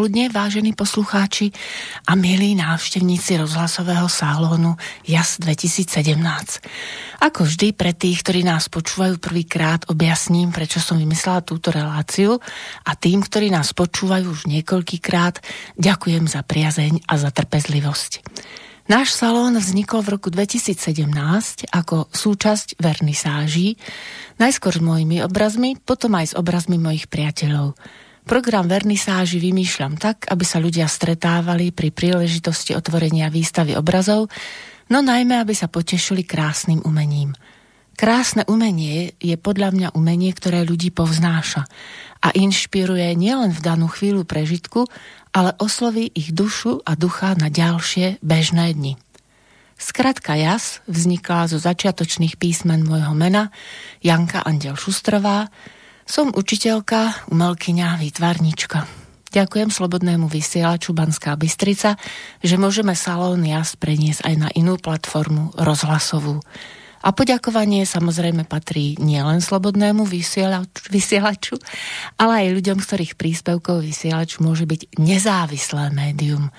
[0.00, 1.52] popoludne, vážení poslucháči
[2.08, 6.16] a milí návštevníci rozhlasového salónu JAS 2017.
[7.20, 12.40] Ako vždy, pre tých, ktorí nás počúvajú prvýkrát, objasním, prečo som vymyslela túto reláciu
[12.88, 15.44] a tým, ktorí nás počúvajú už niekoľkýkrát,
[15.76, 18.24] ďakujem za priazeň a za trpezlivosť.
[18.88, 20.80] Náš salón vznikol v roku 2017
[21.76, 23.76] ako súčasť vernisáží,
[24.40, 27.76] najskôr s mojimi obrazmi, potom aj s obrazmi mojich priateľov–
[28.30, 34.30] Program vernisáži vymýšľam tak, aby sa ľudia stretávali pri príležitosti otvorenia výstavy obrazov,
[34.86, 37.34] no najmä, aby sa potešili krásnym umením.
[37.98, 41.66] Krásne umenie je podľa mňa umenie, ktoré ľudí povznáša
[42.22, 44.86] a inšpiruje nielen v danú chvíľu prežitku,
[45.34, 48.94] ale osloví ich dušu a ducha na ďalšie bežné dni.
[49.74, 53.50] Skratka JAS vznikla zo začiatočných písmen môjho mena
[54.06, 55.50] Janka Andel Šustrová,
[56.10, 58.82] som učiteľka, umelkyňa, výtvarnička.
[59.30, 61.94] Ďakujem Slobodnému vysielaču Banská Bystrica,
[62.42, 66.42] že môžeme salón jas preniesť aj na inú platformu rozhlasovú.
[67.06, 71.54] A poďakovanie samozrejme patrí nielen Slobodnému vysielaču, vysielaču,
[72.18, 76.50] ale aj ľuďom, ktorých príspevkov vysielač môže byť nezávislé médium.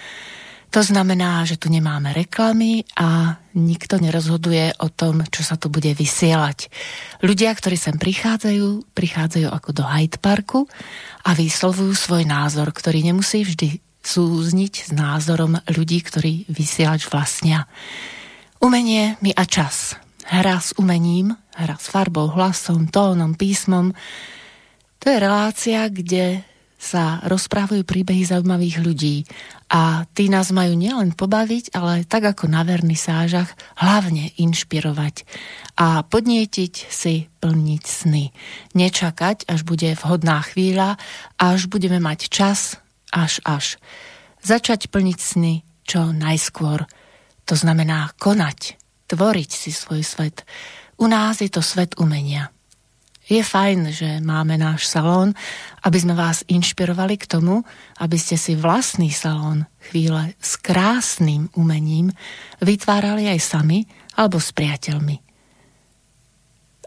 [0.71, 5.91] To znamená, že tu nemáme reklamy a nikto nerozhoduje o tom, čo sa tu bude
[5.91, 6.71] vysielať.
[7.19, 10.71] Ľudia, ktorí sem prichádzajú, prichádzajú ako do Hyde Parku
[11.27, 17.67] a vyslovujú svoj názor, ktorý nemusí vždy súzniť s názorom ľudí, ktorí vysielač vlastnia.
[18.63, 19.99] Umenie mi a čas.
[20.23, 23.91] Hra s umením, hra s farbou, hlasom, tónom, písmom.
[25.03, 26.47] To je relácia, kde
[26.81, 29.29] sa rozprávajú príbehy zaujímavých ľudí
[29.69, 35.21] a tí nás majú nielen pobaviť, ale tak ako na vernisážach, hlavne inšpirovať
[35.77, 38.33] a podnietiť si plniť sny.
[38.73, 40.97] Nečakať, až bude vhodná chvíľa,
[41.37, 42.81] až budeme mať čas,
[43.13, 43.77] až až.
[44.41, 45.53] Začať plniť sny
[45.85, 46.89] čo najskôr.
[47.45, 50.49] To znamená konať, tvoriť si svoj svet.
[50.97, 52.49] U nás je to svet umenia.
[53.31, 55.37] Je fajn, že máme náš salón,
[55.81, 57.65] aby sme vás inšpirovali k tomu,
[57.97, 62.13] aby ste si vlastný salón chvíle s krásnym umením
[62.61, 65.17] vytvárali aj sami alebo s priateľmi.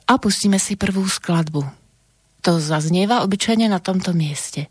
[0.04, 1.64] A pustíme si prvú skladbu.
[2.44, 4.68] To zaznieva obyčajne na tomto mieste.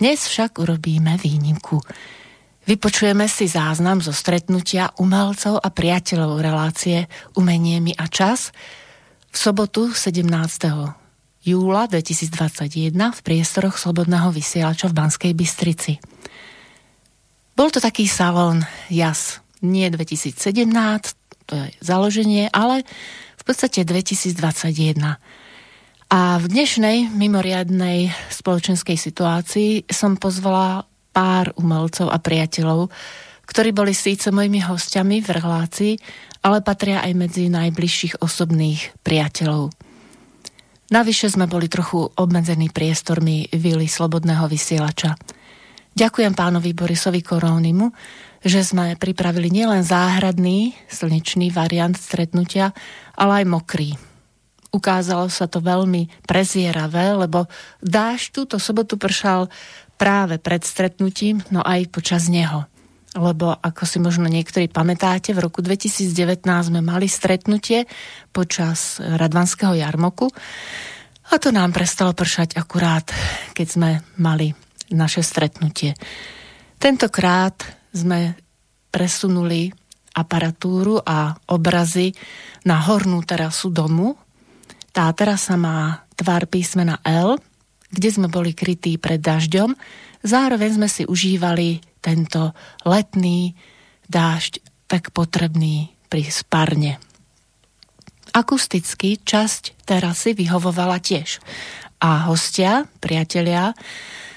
[0.00, 1.78] Dnes však urobíme výnimku.
[2.64, 8.54] Vypočujeme si záznam zo stretnutia umelcov a priateľov relácie Umenie mi a čas
[9.28, 11.01] v sobotu 17
[11.42, 15.98] júla 2021 v priestoroch Slobodného vysielača v Banskej Bystrici.
[17.58, 20.38] Bol to taký salón JAS, nie 2017,
[21.50, 22.86] to je založenie, ale
[23.36, 24.38] v podstate 2021.
[26.12, 32.88] A v dnešnej mimoriadnej spoločenskej situácii som pozvala pár umelcov a priateľov,
[33.50, 35.92] ktorí boli síce mojimi hostiami v relácii,
[36.46, 39.91] ale patria aj medzi najbližších osobných priateľov.
[40.92, 45.16] Navyše sme boli trochu obmedzení priestormi vily Slobodného vysielača.
[45.96, 47.88] Ďakujem pánovi Borisovi Korónimu,
[48.44, 52.76] že sme pripravili nielen záhradný, slnečný variant stretnutia,
[53.16, 53.96] ale aj mokrý.
[54.68, 57.48] Ukázalo sa to veľmi prezieravé, lebo
[57.80, 59.48] dáž túto sobotu pršal
[59.96, 62.68] práve pred stretnutím, no aj počas neho
[63.12, 67.84] lebo ako si možno niektorí pamätáte, v roku 2019 sme mali stretnutie
[68.32, 70.32] počas Radvanského jarmoku
[71.28, 73.08] a to nám prestalo pršať akurát,
[73.52, 74.52] keď sme mali
[74.92, 75.96] naše stretnutie.
[76.80, 77.56] Tentokrát
[77.92, 78.36] sme
[78.92, 79.72] presunuli
[80.12, 82.12] aparatúru a obrazy
[82.68, 84.16] na hornú terasu domu.
[84.92, 87.40] Tá terasa má tvar písmena L,
[87.88, 89.72] kde sme boli krytí pred dažďom.
[90.20, 92.50] Zároveň sme si užívali tento
[92.82, 93.54] letný
[94.10, 94.58] dážď
[94.90, 96.98] tak potrebný pri sparne.
[98.34, 101.40] Akusticky časť terasy vyhovovala tiež.
[102.02, 103.72] A hostia, priatelia,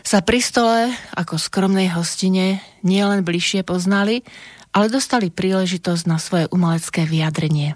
[0.05, 4.21] sa pri stole ako skromnej hostine nielen bližšie poznali,
[4.69, 7.73] ale dostali príležitosť na svoje umelecké vyjadrenie.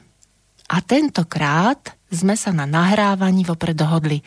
[0.70, 4.22] A tentokrát sme sa na nahrávaní vopred dohodli.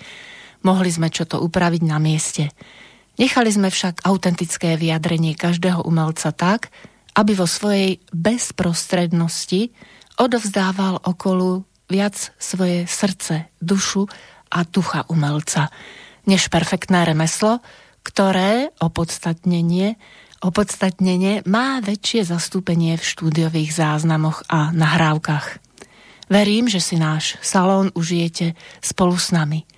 [0.66, 2.50] Mohli sme čo to upraviť na mieste–
[3.22, 6.74] Nechali sme však autentické vyjadrenie každého umelca tak,
[7.14, 9.70] aby vo svojej bezprostrednosti
[10.18, 14.10] odovzdával okolu viac svoje srdce, dušu
[14.50, 15.70] a ducha umelca,
[16.26, 17.62] než perfektné remeslo,
[18.02, 19.94] ktoré opodstatnenie,
[20.42, 25.62] opodstatnenie má väčšie zastúpenie v štúdiových záznamoch a nahrávkach.
[26.26, 29.62] Verím, že si náš salón užijete spolu s nami–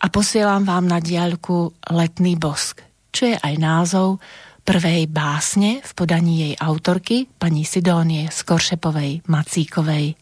[0.00, 2.80] a posielam vám na diaľku letný bosk.
[3.10, 4.22] čo je aj názov
[4.64, 10.14] prvej básne v podaní jej autorky, pani Sidónie Skoršepovej Macíkovej.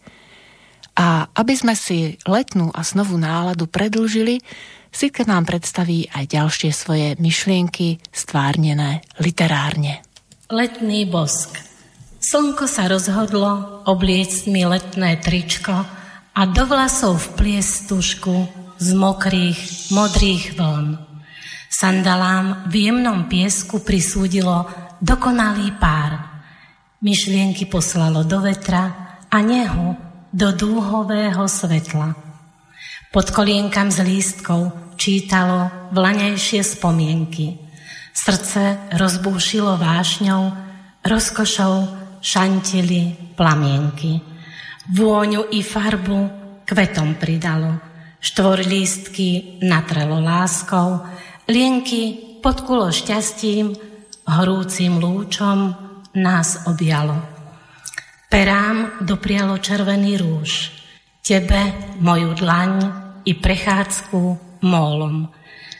[0.98, 4.40] A aby sme si letnú a snovú náladu predlžili,
[4.88, 10.00] Sitka nám predstaví aj ďalšie svoje myšlienky stvárnené literárne.
[10.48, 11.60] Letný bosk
[12.18, 15.76] Slnko sa rozhodlo obliecť mi letné tričko
[16.34, 18.34] a do vlasov vpliesť tušku
[18.78, 20.98] z mokrých, modrých vln.
[21.68, 24.66] Sandalám v jemnom piesku prisúdilo
[25.02, 26.42] dokonalý pár.
[26.98, 29.94] Myšlienky poslalo do vetra a nehu
[30.34, 32.14] do dúhového svetla.
[33.14, 37.56] Pod kolienkam z lístkov čítalo vlaňajšie spomienky.
[38.12, 40.42] Srdce rozbúšilo vášňou,
[41.06, 41.74] rozkošou
[42.18, 44.18] šantili plamienky.
[44.90, 46.18] Vôňu i farbu
[46.66, 47.87] kvetom pridalo.
[48.18, 51.06] Štvorlístky natrelo láskou,
[51.48, 53.72] Lienky podkulo šťastím,
[54.28, 55.72] horúcim lúčom
[56.18, 57.16] nás objalo.
[58.28, 60.74] Perám doprialo červený rúž,
[61.24, 61.72] tebe
[62.02, 62.72] moju dlaň
[63.24, 64.20] i prechádzku
[64.66, 65.32] mólom.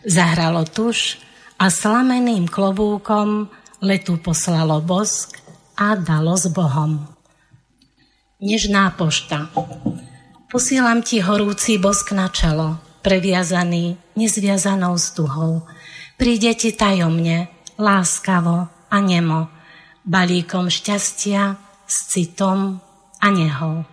[0.08, 1.20] Zahralo tuš
[1.60, 3.50] a slameným klobúkom
[3.84, 5.36] letu poslalo bosk
[5.76, 7.02] a dalo s Bohom.
[8.40, 9.50] Nežná pošta.
[10.48, 15.68] Posielam ti horúci bosk na čelo, previazaný nezviazanou stuhou.
[16.16, 19.52] Príde ti tajomne, láskavo a nemo,
[20.08, 21.52] balíkom šťastia,
[21.84, 22.80] s citom
[23.20, 23.84] a nehou.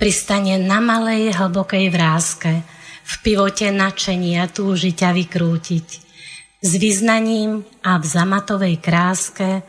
[0.00, 2.64] Pristane na malej hlbokej vrázke,
[3.04, 5.88] v pivote načenia túži ťa vykrútiť.
[6.64, 9.60] S vyznaním a v zamatovej kráske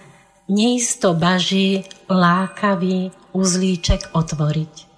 [0.47, 4.94] neisto baží lákavý uzlíček otvoriť.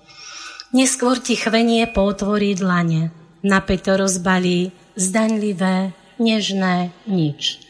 [0.76, 7.64] Neskôr ti chvenie potvorí dlane, napäto rozbalí, zdaňlivé, nežné, nič.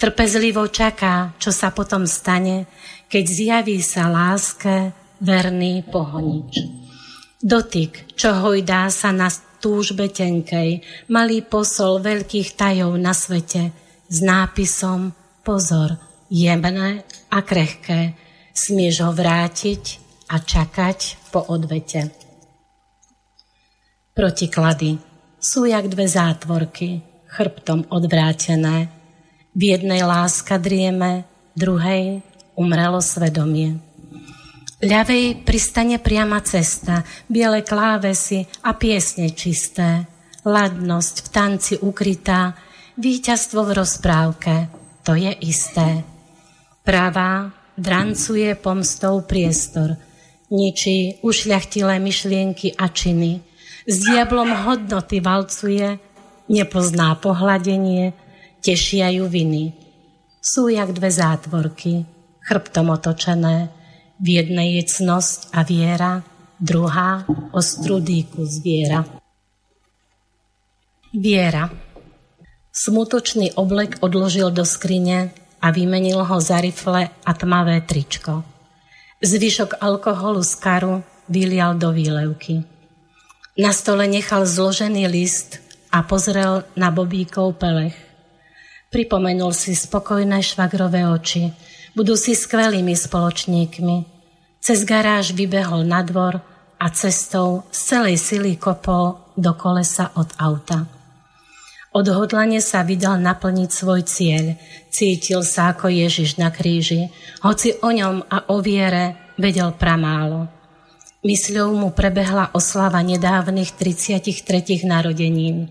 [0.00, 2.64] Trpezlivo čaká, čo sa potom stane,
[3.10, 6.64] keď zjaví sa láske verný pohonič.
[7.42, 9.28] Dotyk, čo hojdá sa na
[9.58, 10.80] túžbe tenkej,
[11.10, 13.74] malý posol veľkých tajov na svete
[14.08, 15.12] s nápisom
[15.44, 15.96] Pozor,
[16.28, 18.16] jemné a krehké,
[18.52, 19.82] smieš ho vrátiť
[20.28, 22.27] a čakať po odvete.
[24.18, 24.98] Protiklady
[25.38, 28.90] sú jak dve zátvorky, chrbtom odvrátené.
[29.54, 31.22] V jednej láska drieme,
[31.54, 32.26] druhej
[32.58, 33.78] umrelo svedomie.
[34.82, 40.10] Ľavej pristane priama cesta, biele klávesy a piesne čisté.
[40.42, 42.58] Ladnosť v tanci ukrytá,
[42.98, 44.54] víťazstvo v rozprávke,
[45.06, 46.02] to je isté.
[46.82, 49.94] Pravá drancuje pomstou priestor,
[50.50, 53.46] ničí ušľachtilé myšlienky a činy–
[53.88, 55.96] s diablom hodnoty valcuje,
[56.52, 58.12] nepozná pohľadenie,
[58.60, 59.72] tešia ju viny.
[60.44, 62.04] Sú jak dve zátvorky,
[62.44, 63.72] chrbtom otočené,
[64.20, 66.20] v jednej je cnosť a viera,
[66.60, 67.24] druhá
[67.56, 69.08] ostrú dýku zviera.
[71.16, 71.72] Viera.
[72.68, 75.32] Smutočný oblek odložil do skrine
[75.64, 78.44] a vymenil ho za rifle a tmavé tričko.
[79.24, 80.94] Zvyšok alkoholu z karu
[81.26, 82.77] vylial do výlevky.
[83.58, 85.58] Na stole nechal zložený list
[85.90, 87.98] a pozrel na Bobíkov pelech.
[88.86, 91.50] Pripomenul si spokojné švagrové oči.
[91.90, 93.96] Budú si skvelými spoločníkmi.
[94.62, 96.38] Cez garáž vybehol na dvor
[96.78, 100.86] a cestou z celej sily kopol do kolesa od auta.
[101.98, 104.54] Odhodlane sa vydal naplniť svoj cieľ.
[104.86, 107.10] Cítil sa ako Ježiš na kríži,
[107.42, 110.57] hoci o ňom a o viere vedel pramálo.
[111.28, 114.88] Mysľou mu prebehla oslava nedávnych 33.
[114.88, 115.68] narodenín.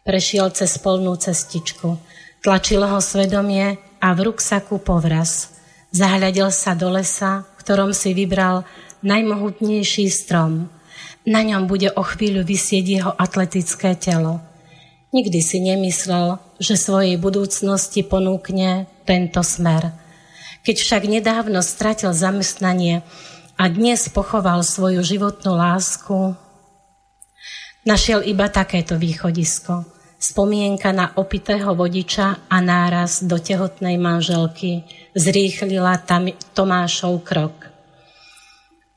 [0.00, 2.00] Prešiel cez polnú cestičku.
[2.40, 5.52] Tlačilo ho svedomie a v ruksaku povraz.
[5.92, 8.64] Zahľadil sa do lesa, v ktorom si vybral
[9.04, 10.72] najmohutnejší strom.
[11.28, 14.40] Na ňom bude o chvíľu vysieť jeho atletické telo.
[15.12, 19.92] Nikdy si nemyslel, že svojej budúcnosti ponúkne tento smer.
[20.64, 23.04] Keď však nedávno stratil zamestnanie,
[23.58, 26.34] a dnes pochoval svoju životnú lásku,
[27.84, 29.84] našiel iba takéto východisko.
[30.22, 34.86] Spomienka na opitého vodiča a náraz do tehotnej manželky
[35.18, 37.72] zrýchlila tam Tomášov krok.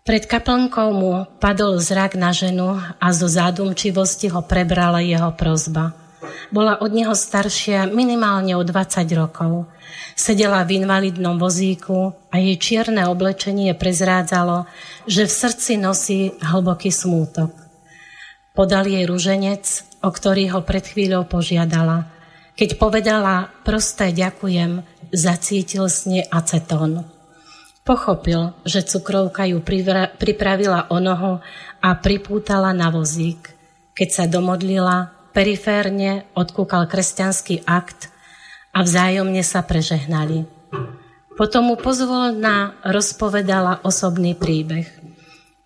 [0.06, 6.05] Pred kaplnkou mu padol zrak na ženu a zo zádumčivosti ho prebrala jeho prozba.
[6.50, 9.68] Bola od neho staršia minimálne o 20 rokov.
[10.16, 14.64] Sedela v invalidnom vozíku a jej čierne oblečenie prezrádzalo,
[15.06, 17.52] že v srdci nosí hlboký smútok.
[18.56, 19.66] Podal jej ruženec,
[20.00, 22.08] o ktorý ho pred chvíľou požiadala.
[22.56, 24.80] Keď povedala prosté ďakujem,
[25.12, 27.04] zacítil s nej acetón.
[27.84, 29.60] Pochopil, že cukrovka ju
[30.18, 31.44] pripravila o nohu
[31.84, 33.52] a pripútala na vozík.
[33.94, 38.08] Keď sa domodlila, periférne odkúkal kresťanský akt
[38.72, 40.48] a vzájomne sa prežehnali.
[41.36, 44.88] Potom mu pozvolná rozpovedala osobný príbeh.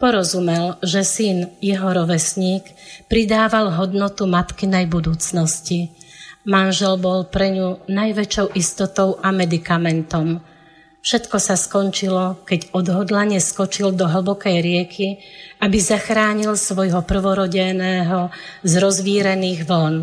[0.01, 2.65] Porozumel, že syn, jeho rovesník,
[3.05, 5.93] pridával hodnotu matkinej budúcnosti.
[6.49, 10.27] Manžel bol pre ňu najväčšou istotou a medikamentom–
[10.99, 15.23] Všetko sa skončilo, keď odhodlane skočil do hlbokej rieky,
[15.63, 18.27] aby zachránil svojho prvorodeného
[18.67, 19.97] z rozvírených vln.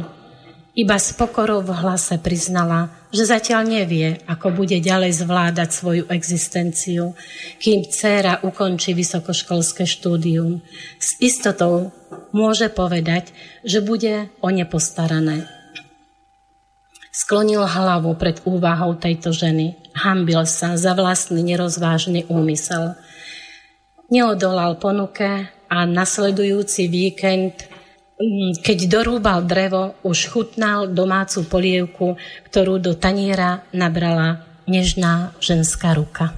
[0.76, 7.16] Iba s pokorou v hlase priznala, že zatiaľ nevie, ako bude ďalej zvládať svoju existenciu,
[7.56, 10.60] kým dcéra ukončí vysokoškolské štúdium.
[11.00, 11.96] S istotou
[12.36, 13.32] môže povedať,
[13.64, 15.48] že bude o ne postarané.
[17.16, 19.72] Sklonil hlavu pred úvahou tejto ženy.
[19.96, 22.92] Hambil sa za vlastný nerozvážny úmysel.
[24.12, 27.64] Neodolal ponuke a nasledujúci víkend,
[28.20, 32.20] mm, keď dorúbal drevo, už chutnal domácu polievku,
[32.52, 36.36] ktorú do taniera nabrala nežná ženská ruka.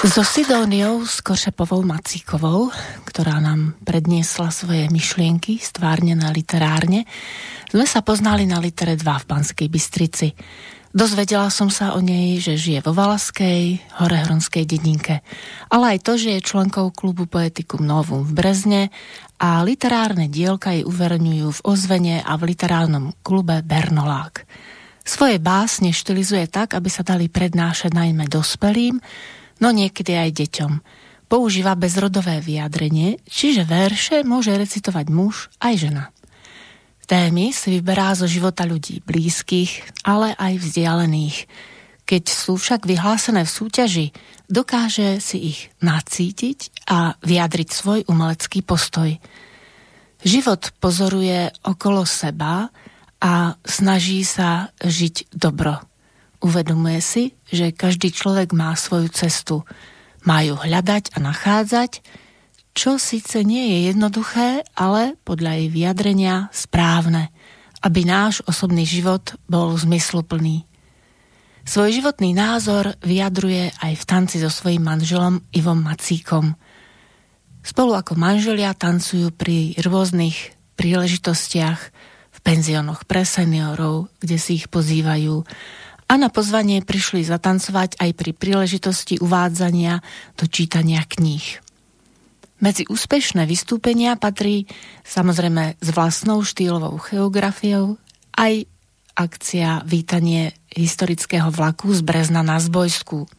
[0.00, 2.72] So Sidóniou Košepovou Macíkovou,
[3.04, 7.04] ktorá nám predniesla svoje myšlienky stvárnené literárne,
[7.68, 10.32] sme sa poznali na litere 2 v Banskej Bystrici.
[10.88, 15.20] Dozvedela som sa o nej, že žije vo Valaskej, Horehronskej dedinke,
[15.68, 18.82] ale aj to, že je členkou klubu Poetikum Novum v Brezne
[19.36, 24.48] a literárne dielka jej uverňujú v Ozvene a v literárnom klube Bernolák.
[25.04, 28.96] Svoje básne štilizuje tak, aby sa dali prednášať najmä dospelým,
[29.60, 30.72] no niekedy aj deťom.
[31.30, 36.04] Používa bezrodové vyjadrenie, čiže verše môže recitovať muž aj žena.
[37.06, 41.46] Témy si vyberá zo života ľudí blízkych, ale aj vzdialených.
[42.06, 44.06] Keď sú však vyhlásené v súťaži,
[44.50, 49.14] dokáže si ich nacítiť a vyjadriť svoj umelecký postoj.
[50.22, 52.70] Život pozoruje okolo seba
[53.22, 55.78] a snaží sa žiť dobro.
[56.42, 59.66] Uvedomuje si, že každý človek má svoju cestu.
[60.22, 62.00] Má ju hľadať a nachádzať,
[62.70, 67.34] čo síce nie je jednoduché, ale podľa jej vyjadrenia správne,
[67.82, 70.70] aby náš osobný život bol zmysluplný.
[71.66, 76.56] Svoj životný názor vyjadruje aj v tanci so svojím manželom Ivom Macíkom.
[77.60, 81.80] Spolu ako manželia tancujú pri rôznych príležitostiach
[82.32, 85.44] v penziónoch pre seniorov, kde si ich pozývajú
[86.10, 90.02] a na pozvanie prišli zatancovať aj pri príležitosti uvádzania
[90.34, 91.62] do čítania kníh.
[92.58, 94.66] Medzi úspešné vystúpenia patrí
[95.06, 97.94] samozrejme s vlastnou štýlovou geografiou
[98.34, 98.66] aj
[99.14, 103.30] akcia Vítanie historického vlaku z Brezna na Zbojsku.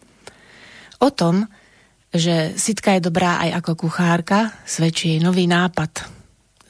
[1.04, 1.52] O tom,
[2.16, 6.08] že Sitka je dobrá aj ako kuchárka, svedčí jej nový nápad.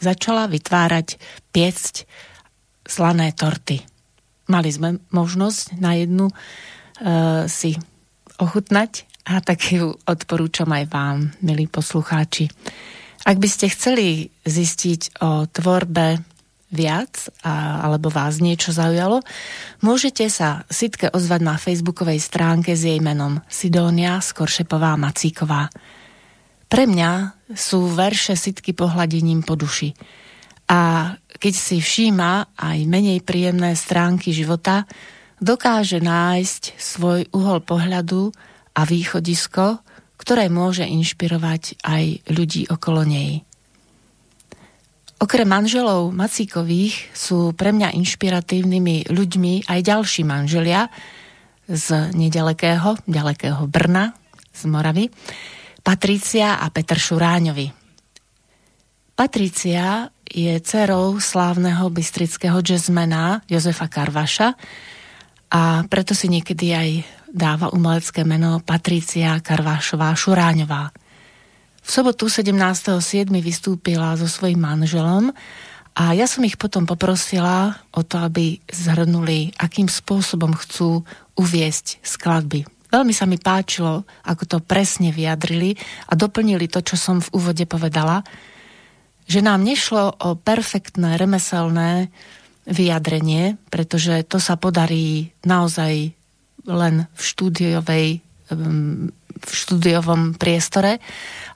[0.02, 1.22] Začala vytvárať
[1.54, 2.10] piecť
[2.90, 3.91] slané torty.
[4.52, 7.80] Mali sme možnosť na jednu uh, si
[8.36, 12.52] ochutnať a tak ju odporúčam aj vám, milí poslucháči.
[13.24, 16.20] Ak by ste chceli zistiť o tvorbe
[16.74, 19.22] viac a, alebo vás niečo zaujalo,
[19.86, 25.70] môžete sa Sitke ozvať na facebookovej stránke s jej menom Sidónia Skoršepová Macíková.
[26.66, 29.94] Pre mňa sú verše Sitky pohľadením po duši.
[30.72, 34.88] A keď si všíma aj menej príjemné stránky života,
[35.44, 38.32] dokáže nájsť svoj uhol pohľadu
[38.72, 39.84] a východisko,
[40.16, 43.44] ktoré môže inšpirovať aj ľudí okolo nej.
[45.22, 50.90] Okrem manželov Macíkových sú pre mňa inšpiratívnymi ľuďmi aj ďalší manželia
[51.70, 54.18] z nedalekého, ďalekého Brna,
[54.50, 55.06] z Moravy,
[55.82, 57.70] Patricia a Petr Šuráňovi.
[59.14, 64.56] Patricia je dcerou slávneho bystrického jazzmena Jozefa Karvaša
[65.52, 66.90] a preto si niekedy aj
[67.28, 70.96] dáva umelecké meno Patricia Karvášová Šuráňová.
[71.84, 73.28] V sobotu 17.7.
[73.44, 75.36] vystúpila so svojím manželom
[75.92, 81.04] a ja som ich potom poprosila o to, aby zhrnuli, akým spôsobom chcú
[81.36, 82.64] uviesť skladby.
[82.92, 85.76] Veľmi sa mi páčilo, ako to presne vyjadrili
[86.08, 88.24] a doplnili to, čo som v úvode povedala,
[89.32, 92.12] že nám nešlo o perfektné remeselné
[92.68, 96.12] vyjadrenie, pretože to sa podarí naozaj
[96.68, 98.06] len v štúdiovej
[99.42, 101.02] v študiovom priestore,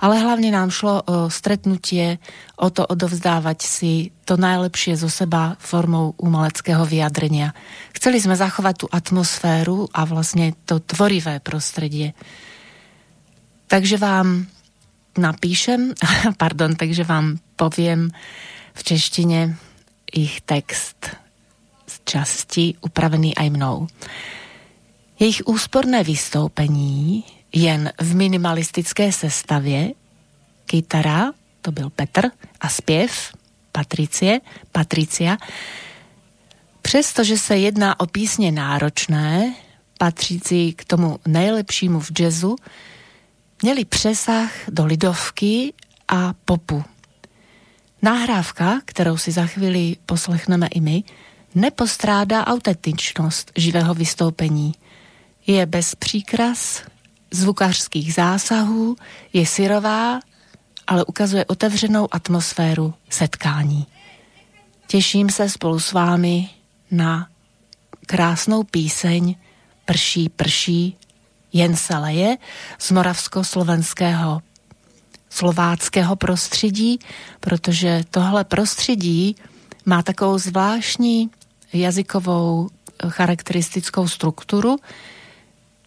[0.01, 2.17] ale hlavne nám šlo o stretnutie,
[2.57, 3.93] o to odovzdávať si
[4.25, 7.53] to najlepšie zo seba formou umeleckého vyjadrenia.
[7.93, 12.17] Chceli sme zachovať tú atmosféru a vlastne to tvorivé prostredie.
[13.69, 14.49] Takže vám
[15.17, 15.93] napíšem,
[16.37, 18.11] pardon, takže vám poviem
[18.73, 19.55] v češtine
[20.11, 21.15] ich text
[21.87, 23.87] z časti upravený aj mnou.
[25.19, 29.91] Jejich úsporné vystoupení jen v minimalistické sestavě,
[30.65, 31.31] kytara,
[31.61, 32.31] to byl Petr,
[32.61, 33.31] a zpěv
[33.71, 34.41] Patricie,
[34.71, 35.37] Patricia,
[36.81, 39.53] přestože se jedná o písně náročné,
[39.97, 42.55] patřící k tomu nejlepšímu v jazzu,
[43.65, 45.73] měli přesah do lidovky
[46.07, 46.83] a popu.
[48.01, 51.03] Nahrávka, kterou si za chvíli poslechneme i my,
[51.55, 54.73] nepostrádá autentičnost živého vystoupení.
[55.47, 56.83] Je bez příkras,
[57.31, 58.95] zvukařských zásahů,
[59.33, 60.19] je syrová,
[60.87, 63.85] ale ukazuje otevřenou atmosféru setkání.
[64.87, 66.49] Těším se spolu s vámi
[66.91, 67.27] na
[68.05, 69.35] krásnou píseň
[69.85, 70.97] Prší, prší,
[71.55, 72.37] jen se leje
[72.79, 74.41] z moravsko-slovenského
[75.29, 76.99] slováckého prostředí,
[77.39, 79.35] protože tohle prostředí
[79.85, 81.29] má takovou zvláštní
[81.73, 82.69] jazykovou
[83.07, 84.75] charakteristickou strukturu.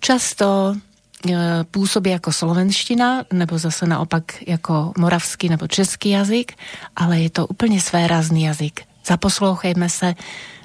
[0.00, 6.52] Často e, působí jako slovenština, nebo zase naopak jako moravský nebo český jazyk,
[6.96, 8.80] ale je to úplně svérazný jazyk.
[9.06, 10.14] Zaposlouchejme se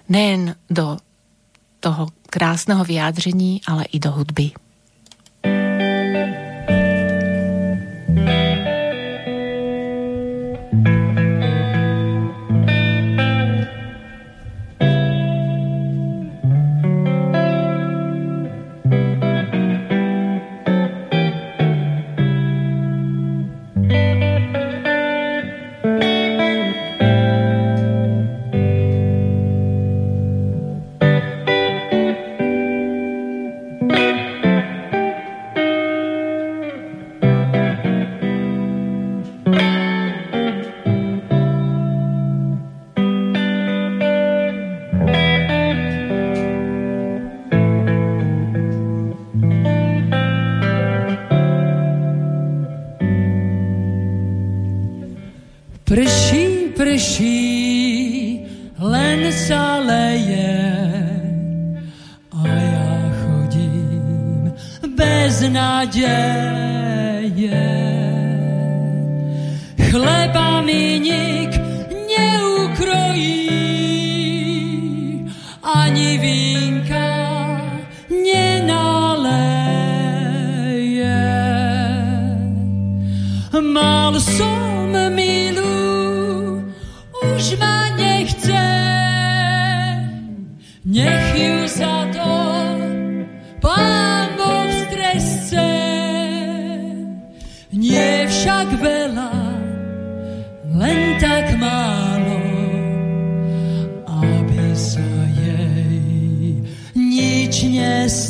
[0.10, 0.98] nejen do
[1.80, 4.52] toho krásného vyjádření, ale i do hudby.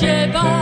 [0.00, 0.59] si bola.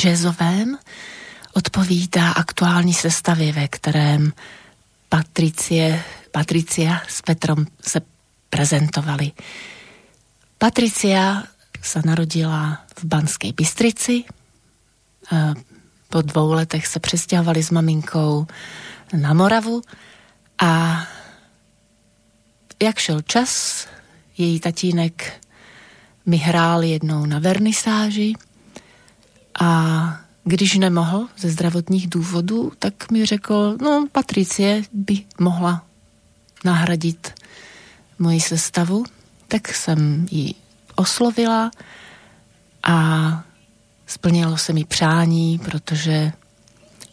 [0.00, 0.78] Jazzovém,
[1.52, 4.32] odpovídá aktuální sestavě, ve kterém
[5.08, 8.00] Patricie, Patricia s Petrom se
[8.50, 9.32] prezentovali.
[10.58, 11.44] Patricia
[11.82, 14.24] sa narodila v Banskej Bystrici.
[16.08, 18.46] Po dvou letech se přestěhovali s maminkou
[19.12, 19.82] na Moravu
[20.58, 21.02] a
[22.82, 23.86] jak šel čas,
[24.36, 25.44] její tatínek
[26.26, 28.34] mi hrál jednou na vernisáži
[29.60, 35.86] a když nemohl ze zdravotních důvodů, tak mi řekl, no Patricie by mohla
[36.64, 37.34] nahradit
[38.18, 39.04] moji sestavu,
[39.48, 40.54] tak jsem ji
[40.94, 41.70] oslovila
[42.82, 43.44] a
[44.06, 46.32] splnilo se mi přání, protože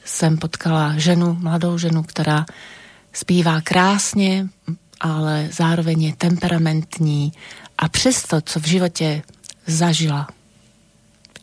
[0.05, 2.45] jsem potkala ženu, mladou ženu, která
[3.13, 4.47] zpívá krásně,
[4.99, 7.31] ale zároveň je temperamentní
[7.77, 9.21] a přesto, co v životě
[9.67, 10.27] zažila,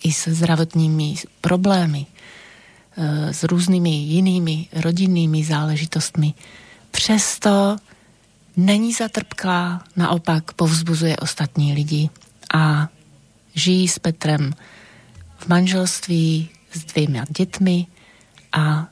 [0.05, 2.07] i se zdravotními problémy,
[2.97, 6.35] e, s různými jinými rodinnými záležitostmi,
[6.91, 7.77] přesto
[8.57, 12.11] není zatrpklá, naopak povzbuzuje ostatní lidi
[12.55, 12.89] a
[13.55, 14.55] žijí s Petrem
[15.39, 17.87] v manželství s dvěma dětmi
[18.53, 18.89] a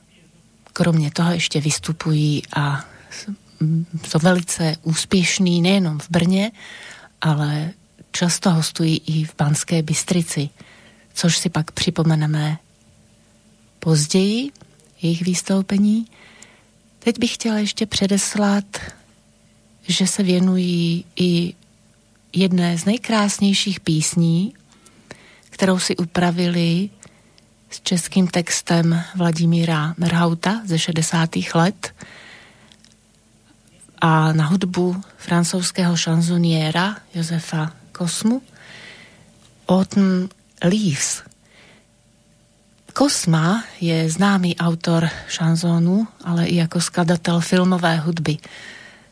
[0.73, 2.85] kromě toho ještě vystupují a
[4.07, 6.51] jsou velice úspěšní nejenom v Brně,
[7.21, 7.71] ale
[8.11, 10.49] často hostují i v Banské Bystrici,
[11.13, 12.57] což si pak připomeneme
[13.79, 14.51] později,
[15.01, 16.07] jejich vystoupení.
[16.99, 18.65] Teď bych chtěla ještě předeslat,
[19.87, 21.53] že se věnují i
[22.33, 24.53] jedné z nejkrásnějších písní,
[25.49, 26.89] kterou si upravili
[27.69, 31.29] s českým textem Vladimíra Merhauta ze 60.
[31.55, 31.93] let
[34.01, 38.41] a na hudbu francouzského šanzoniéra Josefa Kosmu
[39.67, 40.29] Autumn
[40.63, 41.23] Leaves.
[42.93, 48.37] Kosma je známý autor šanzónu, ale i jako skladatel filmové hudby.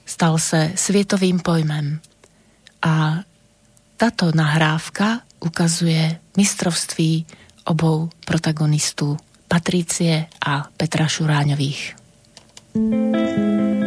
[0.05, 1.99] Stal se světovým pojmem.
[2.81, 3.19] A
[3.97, 7.25] tato nahrávka ukazuje mistrovství
[7.63, 11.95] obou protagonistů Patricie a Petra Šuráňových.
[12.75, 13.80] Ráda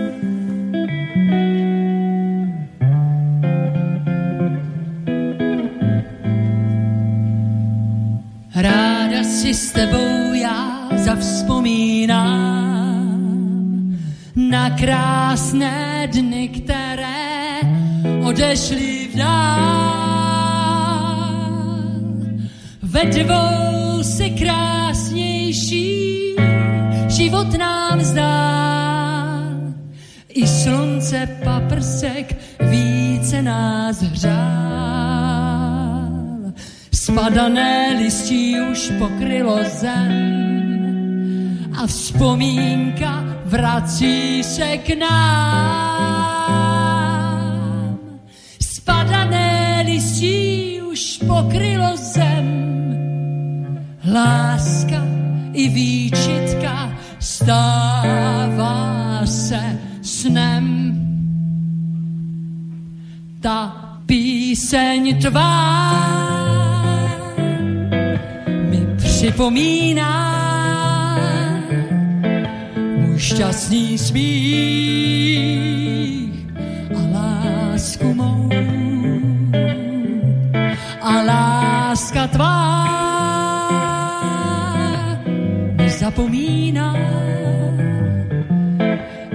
[9.44, 12.16] si s tebou já zavzpomínám
[14.36, 17.60] na krásné dny, které
[18.24, 19.64] odešli v dál.
[22.82, 26.00] Ve dvou si krásnější
[27.08, 28.64] život nám zdá.
[30.28, 35.13] I slunce paprsek více nás hřál.
[37.04, 40.08] Spadané listí už pokrylo zem
[41.76, 45.08] a vzpomínka vrací se k nám.
[48.56, 52.48] Spadané listí už pokrylo zem,
[54.12, 55.04] láska
[55.52, 60.94] i výčitka stává se snem.
[63.40, 66.43] Ta píseň tvá
[69.24, 70.12] připomíná
[72.76, 75.08] můj šťastný smích
[76.92, 78.50] a lásku mou.
[81.00, 82.84] A láska tvá
[85.76, 86.96] nezapomíná,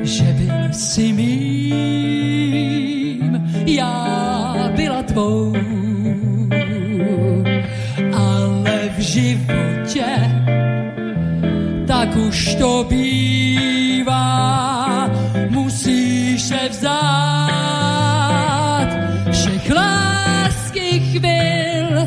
[0.01, 2.51] že byl si mým,
[3.65, 5.58] já byla tvou.
[12.59, 14.19] To bývá,
[15.49, 16.89] musíš se vzdát
[19.31, 21.99] všech lásky chvil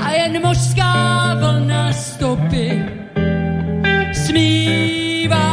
[0.00, 2.82] a jen mořská vlna stopy
[4.12, 5.52] smívá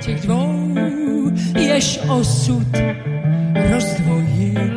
[0.00, 0.74] těch dvou,
[1.58, 2.76] jež osud
[3.70, 4.69] rozdvojil.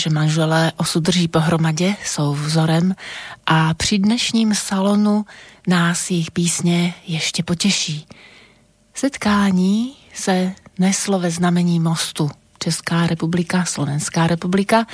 [0.00, 2.94] Že manželé osud drží pohromadě, jsou vzorem
[3.46, 5.24] a při dnešním salonu
[5.66, 8.06] nás jejich písně ještě potěší.
[8.94, 14.86] Setkání se neslo ve znamení mostu Česká republika, Slovenská republika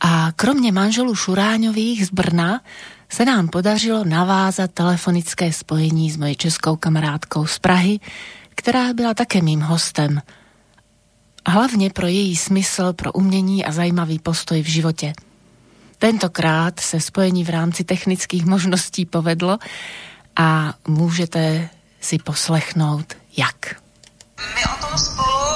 [0.00, 2.60] a kromě manželů Šuráňových z Brna
[3.08, 8.00] se nám podařilo navázat telefonické spojení s mojej českou kamarádkou z Prahy,
[8.54, 10.22] která byla také mým hostem.
[11.48, 15.12] Hlavně pro její smysl pro umění a zajímavý postoj v životě.
[15.98, 19.58] Tentokrát se spojení v rámci technických možností povedlo
[20.36, 21.68] a můžete
[22.00, 23.74] si poslechnout jak.
[24.54, 25.48] My o tom spolu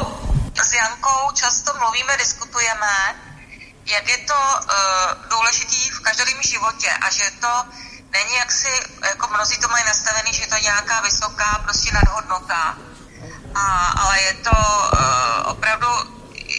[0.64, 2.86] s Jankou často mluvíme, diskutujeme
[3.86, 7.52] jak je to uh, důležitý v každém životě a že to
[8.12, 8.68] není jaksi,
[9.08, 12.78] jako mnozí to mají nastavený, že to je nějaká vysoká prostě nadhodnota,
[13.54, 15.88] a, ale je to uh, opravdu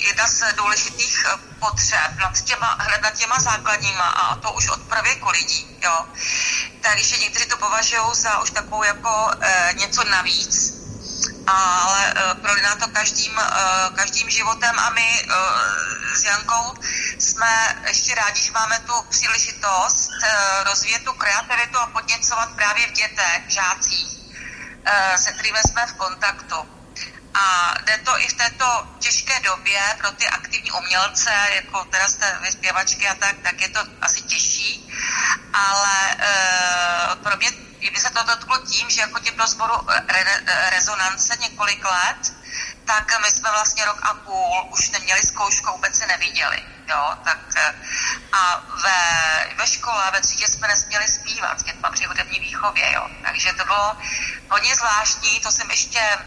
[0.08, 4.82] jedna z důležitých eh, potřeb nad těma, hned nad těma základníma a to už od
[4.82, 6.06] pravěku lidí, jo.
[6.82, 10.74] Takže někteří to považují za už takovou jako uh, něco navíc,
[11.48, 16.74] ale uh, prolíná to každým, uh, každým životem a my uh, s Jankou
[17.20, 22.92] jsme ještě rádi, že máme tu příležitost uh, rozvíjet tu kreativitu a podněcovat právě v
[22.92, 26.83] dětech, žácích, uh, se kterými jsme v kontaktu.
[27.34, 32.40] A jde to i v této těžké době pro ty aktivní umělce, jako teda jste
[32.42, 34.90] vyspěvačky a tak, tak je to asi těžší,
[35.54, 37.52] ale uh, pro mě
[37.94, 39.76] by se to dotklo tím, že jako tím do sboru
[40.08, 40.24] re,
[40.70, 42.34] rezonance několik let,
[42.86, 46.64] tak my jsme vlastně rok a půl už neměli zkoušku, vůbec se neviděli.
[46.90, 47.40] Jo, tak
[48.32, 53.08] a ve, ve škole, ve třídě jsme nesměli zpívat s dětma při hudební výchově, jo.
[53.26, 53.98] Takže to bylo
[54.50, 56.18] hodně zvláštní, to jsem ještě e,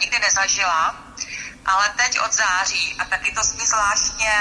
[0.00, 0.96] nikdy nezažila,
[1.66, 4.32] ale teď od září, a taky to zní zvláštně,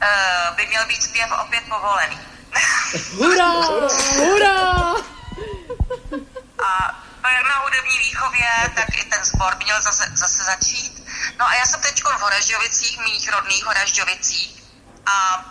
[0.00, 2.20] e, by měl být zpěv opět povolený.
[3.12, 3.50] Hurá,
[4.16, 4.94] hurá!
[7.24, 11.06] A jak na hudební výchově, tak i ten sport měl zase, zase začít.
[11.38, 14.62] No a já jsem teď v Horažďovicích, mých rodných Horažďovicích
[15.06, 15.44] a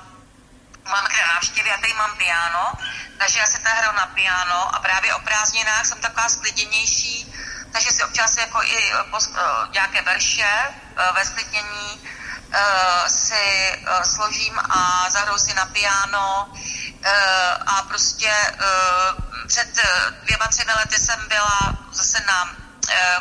[0.89, 2.73] mám kde návštěvy, já tady mám piano,
[3.19, 7.34] takže já si tady hraju na piano a právě o prázdninách jsem taková skliděnější,
[7.75, 9.35] takže si občas jako i pos, uh,
[9.71, 11.99] nějaké verše uh, ve sklidnění
[13.07, 16.53] si složím a zahraju si na piano
[17.67, 18.31] a prostě
[19.47, 19.67] před
[20.23, 21.59] dvěma, třemi lety jsem byla
[21.91, 22.55] zase na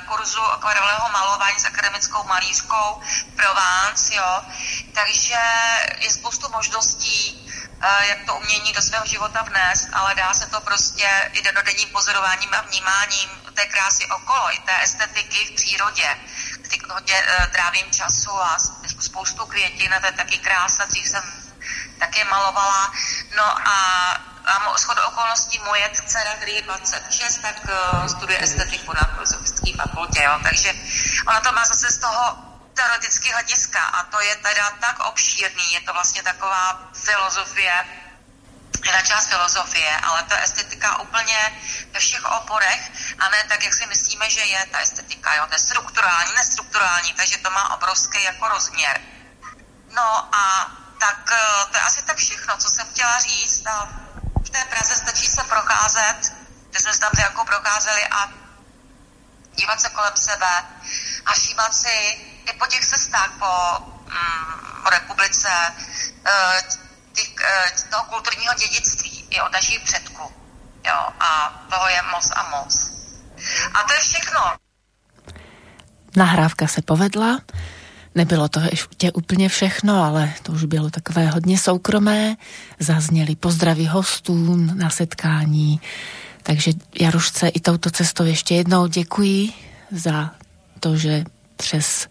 [0.06, 3.02] kurzu akvarelového malování s akademickou malířkou
[3.36, 4.42] Provence, jo.
[4.94, 5.40] Takže
[5.98, 7.50] je spoustu možností,
[8.00, 12.54] jak to umění do svého života vnést, ale dá se to prostě i denodenním pozorováním
[12.54, 16.18] a vnímáním té krásy okolo, i té estetiky v přírodě.
[16.70, 18.56] Teď hodně trávím času a
[19.00, 21.24] spoustu květin a to je taky krása, dřív jsem
[21.98, 22.92] také malovala.
[23.36, 23.74] No a
[24.46, 30.22] a shodou okolností moje dcera, který je 26, tak uh, studuje estetiku na filozofické fakultě,
[30.22, 30.40] jo.
[30.42, 30.74] takže
[31.28, 32.36] ona to má zase z toho
[32.74, 37.84] teoretického hlediska a to je teda tak obšírný, je to vlastně taková filozofie,
[38.84, 41.60] jedna část filozofie, ale ta estetika úplně
[41.92, 45.54] ve všech oporech a ne tak, jak si myslíme, že je ta estetika, jo, to
[45.54, 49.00] je strukturální, nestrukturální, takže to má obrovský jako rozměr.
[49.90, 53.88] No a tak eh, to je asi tak všechno, co jsem chtěla říct a
[54.54, 56.32] té Praze stačí se procházet,
[56.70, 58.28] kde jsme se tam jako procházeli a
[59.54, 60.54] dívat se kolem sebe
[61.26, 61.96] a všímat si
[62.46, 63.52] i po těch cestách po,
[64.06, 65.50] mm, republice,
[66.26, 66.62] e,
[67.14, 70.22] těch, eh, toho kulturního dědictví, i od našich předků.
[70.86, 72.90] Jo, a toho je moc a moc.
[73.74, 74.40] A to je všechno.
[76.16, 77.40] Nahrávka se povedla.
[78.14, 82.36] Nebylo to ještě úplně všechno, ale to už bylo takové hodně soukromé.
[82.78, 85.80] Zazněly pozdravy hostů na setkání.
[86.42, 89.52] Takže Jarušce i touto cestou ještě jednou děkuji
[89.90, 90.30] za
[90.80, 91.24] to, že
[91.56, 92.08] přes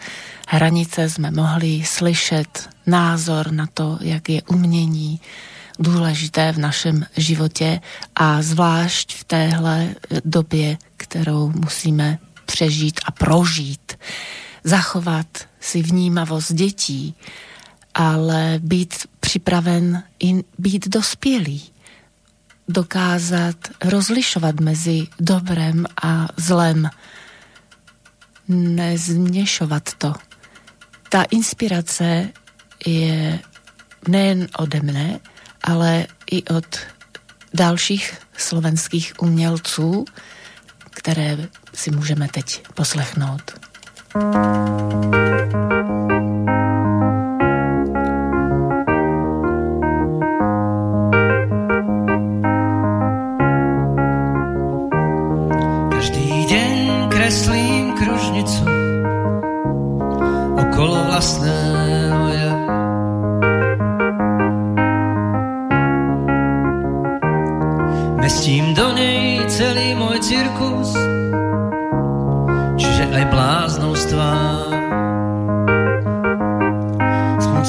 [0.48, 5.22] hranice jsme mohli slyšet názor na to, jak je umění
[5.80, 7.82] důležité v našem životě
[8.16, 13.94] a zvlášť v téhle době, kterou musíme přežít a prožít.
[14.64, 15.28] Zachovat
[15.60, 17.16] si vnímavost dětí,
[17.94, 21.62] ale být připraven i být dospělý.
[22.68, 26.90] Dokázat rozlišovat mezi dobrem a zlem.
[28.48, 30.14] Nezměšovat to.
[31.14, 32.34] Ta inspirace
[32.82, 33.38] je
[34.10, 35.22] nejen ode mne,
[35.62, 36.66] ale i od
[37.54, 40.06] dalších slovenských umělců,
[40.90, 41.38] které
[41.74, 43.54] si můžeme teď poslechnout.
[44.14, 46.13] Každý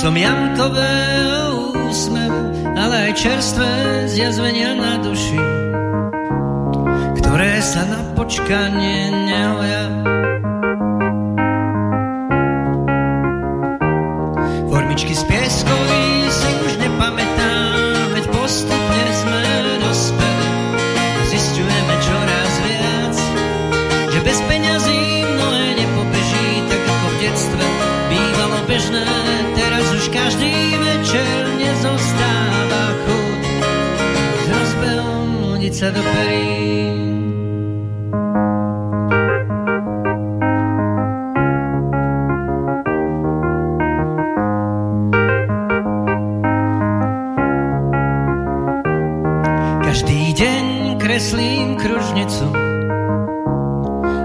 [0.05, 2.45] S puncom Jankového úsmevu,
[2.77, 3.73] ale aj čerstvé
[4.13, 5.41] zjazvenia na duši,
[7.25, 10.14] ktoré sa na počkanie nehoja.
[35.75, 35.99] Sa do.
[49.95, 50.67] Každý deň
[51.03, 52.47] kreslím kružnicu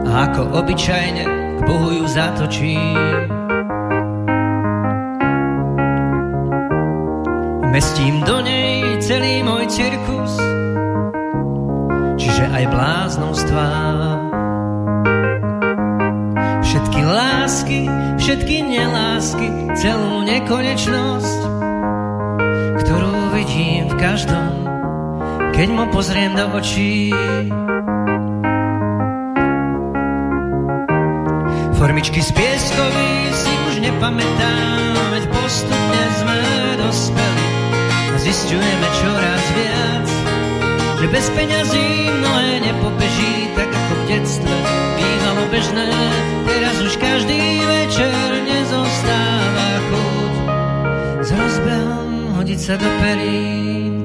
[0.05, 2.98] a ako obyčajne k Bohu ju zatočím.
[20.49, 21.41] Celú nekonečnosť,
[22.81, 24.49] ktorú vidím v každom
[25.53, 27.11] keď mu pozriem do očí.
[31.75, 36.39] Formičky z pieskový si už nepamätám, veď postupne sme
[36.79, 37.47] dospeli
[37.91, 40.07] a zistujeme čoraz viac,
[41.03, 41.87] že bez peňazí
[42.23, 44.55] mnohé nepobeží, tak ako v detstve
[44.95, 45.91] bývalo bežné.
[46.47, 49.28] Teraz už každý večer nezostáva
[51.39, 53.98] rozbehom hodiť sa do perín.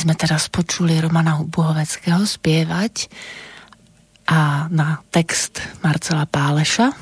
[0.00, 3.12] Sme teraz počuli Romana Buhoveckého spievať
[4.24, 6.96] a na text Marcela Páleša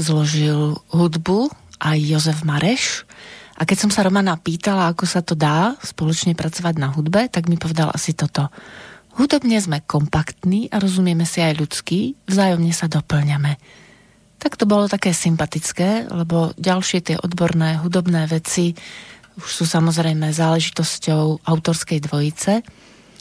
[0.00, 3.04] zložil hudbu aj Jozef Mareš.
[3.60, 7.52] A keď som sa Romana pýtala, ako sa to dá spoločne pracovať na hudbe, tak
[7.52, 8.48] mi povedal asi toto.
[9.20, 13.60] Hudobne sme kompaktní a rozumieme si aj ľudský, vzájomne sa doplňame.
[14.40, 18.76] Tak to bolo také sympatické, lebo ďalšie tie odborné hudobné veci
[19.36, 22.64] už sú samozrejme záležitosťou autorskej dvojice,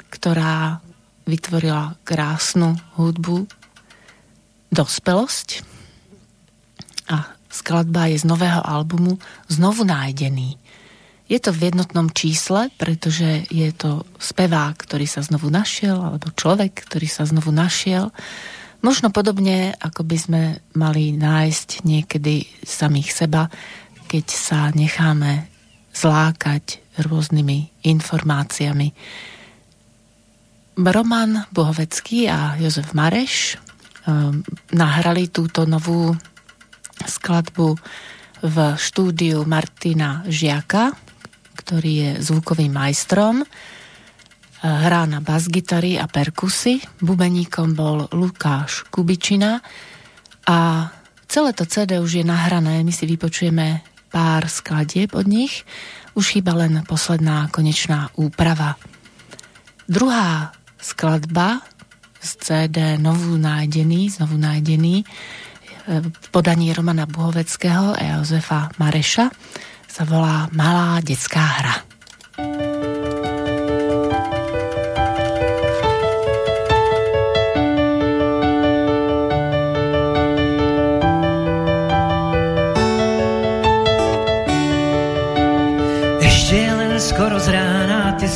[0.10, 0.80] ktorá
[1.28, 3.48] vytvorila krásnu hudbu
[4.76, 5.64] Dospelosť
[7.08, 9.16] a skladba je z nového albumu
[9.48, 10.60] Znovu nájdený.
[11.32, 16.76] Je to v jednotnom čísle, pretože je to spevák, ktorý sa znovu našiel, alebo človek,
[16.86, 18.12] ktorý sa znovu našiel
[18.86, 20.42] Možno podobne, ako by sme
[20.78, 23.50] mali nájsť niekedy samých seba,
[24.06, 25.50] keď sa necháme
[25.96, 28.92] zlákať rôznymi informáciami.
[30.76, 33.56] Roman Bohovecký a Jozef Mareš
[34.04, 34.44] um,
[34.76, 36.12] nahrali túto novú
[37.00, 37.80] skladbu
[38.44, 40.92] v štúdiu Martina Žiaka,
[41.56, 43.48] ktorý je zvukovým majstrom
[44.66, 46.82] hrá na basgitary a perkusy.
[47.00, 49.62] Bubeníkom bol Lukáš Kubičina
[50.50, 50.58] a
[51.30, 52.82] celé to CD už je nahrané.
[52.82, 55.68] My si vypočujeme pár skladieb od nich.
[56.16, 58.80] Už chýba len posledná konečná úprava.
[59.92, 61.60] Druhá skladba
[62.24, 65.04] z CD Novú nájdený, znovu nájdený
[65.86, 69.30] v podaní Romana Buhoveckého a Jozefa Mareša
[69.86, 71.76] sa volá Malá detská hra.
[72.36, 72.75] thank you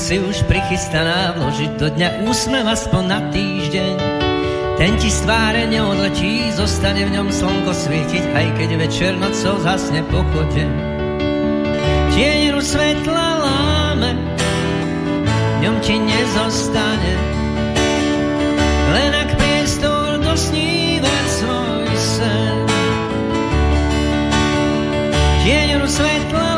[0.10, 3.93] si už prichystaná vložiť do dňa úsmev aspoň na týždeň.
[4.82, 10.01] Ten ti z tváre neodletí, zostane v ňom slnko svietiť, aj keď večer nocou zhasne
[10.10, 10.66] pochode.
[12.18, 14.18] Tieňru svetla láme,
[15.30, 17.14] v ňom ti nezostane,
[18.97, 22.57] len ak priestor dosnívať svoj sen.
[25.45, 26.49] Tieňru svetla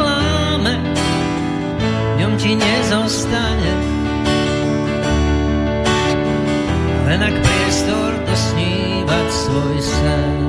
[2.52, 3.74] ti nezostane.
[7.08, 10.40] Len ak priestor dosnívať svoj sen.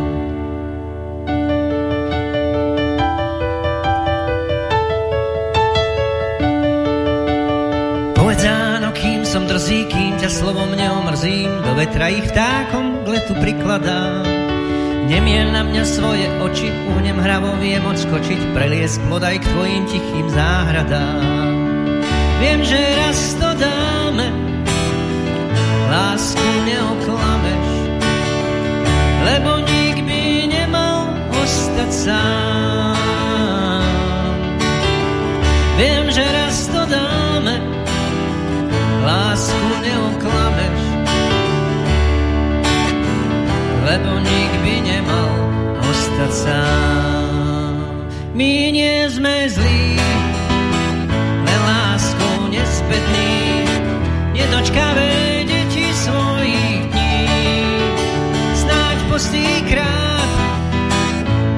[9.63, 14.27] Kým ťa slovom neomrzím, do vetra ich vtákom k letu prikladám.
[15.09, 21.52] Nemiel na mňa svoje oči, uhnem hravo viem odskočiť, preliesť plodaj k tvojim tichým záhradám.
[22.43, 24.27] Viem, že raz to dáme,
[25.95, 27.69] lásku neoklameš,
[29.31, 31.07] lebo nik by nemal
[31.39, 32.99] ostať sám.
[35.79, 37.63] Viem, že raz to dáme,
[39.07, 40.83] lásku neoklameš,
[43.87, 45.31] lebo nik by nemal
[45.79, 47.75] ostať sám.
[48.35, 50.02] My nie sme zlí,
[53.03, 53.67] spätný,
[54.33, 57.27] nedočkavé deti svojich dní.
[58.55, 60.31] Snáď postýkrát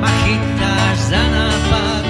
[0.01, 2.05] ma chytáš za nápad,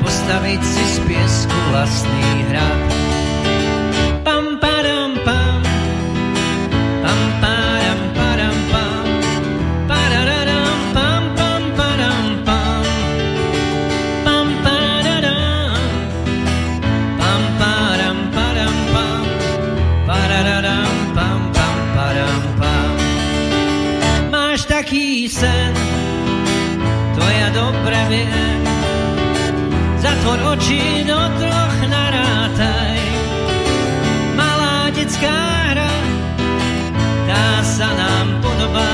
[0.00, 2.95] postaviť si z piesku vlastný hrad.
[25.28, 25.74] Sen,
[27.14, 28.60] to ja dobre viem.
[30.02, 32.98] Zatvor oči do troch narátaj.
[34.34, 35.38] Malá detská
[35.70, 35.94] hra,
[37.30, 38.90] tá sa nám podobá.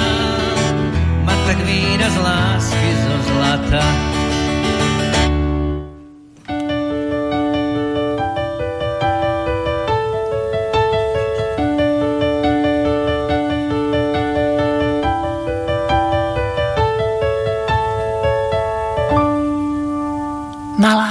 [1.25, 4.12] Má tak výraz lásky zo zlata.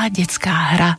[0.10, 0.92] Detská hra.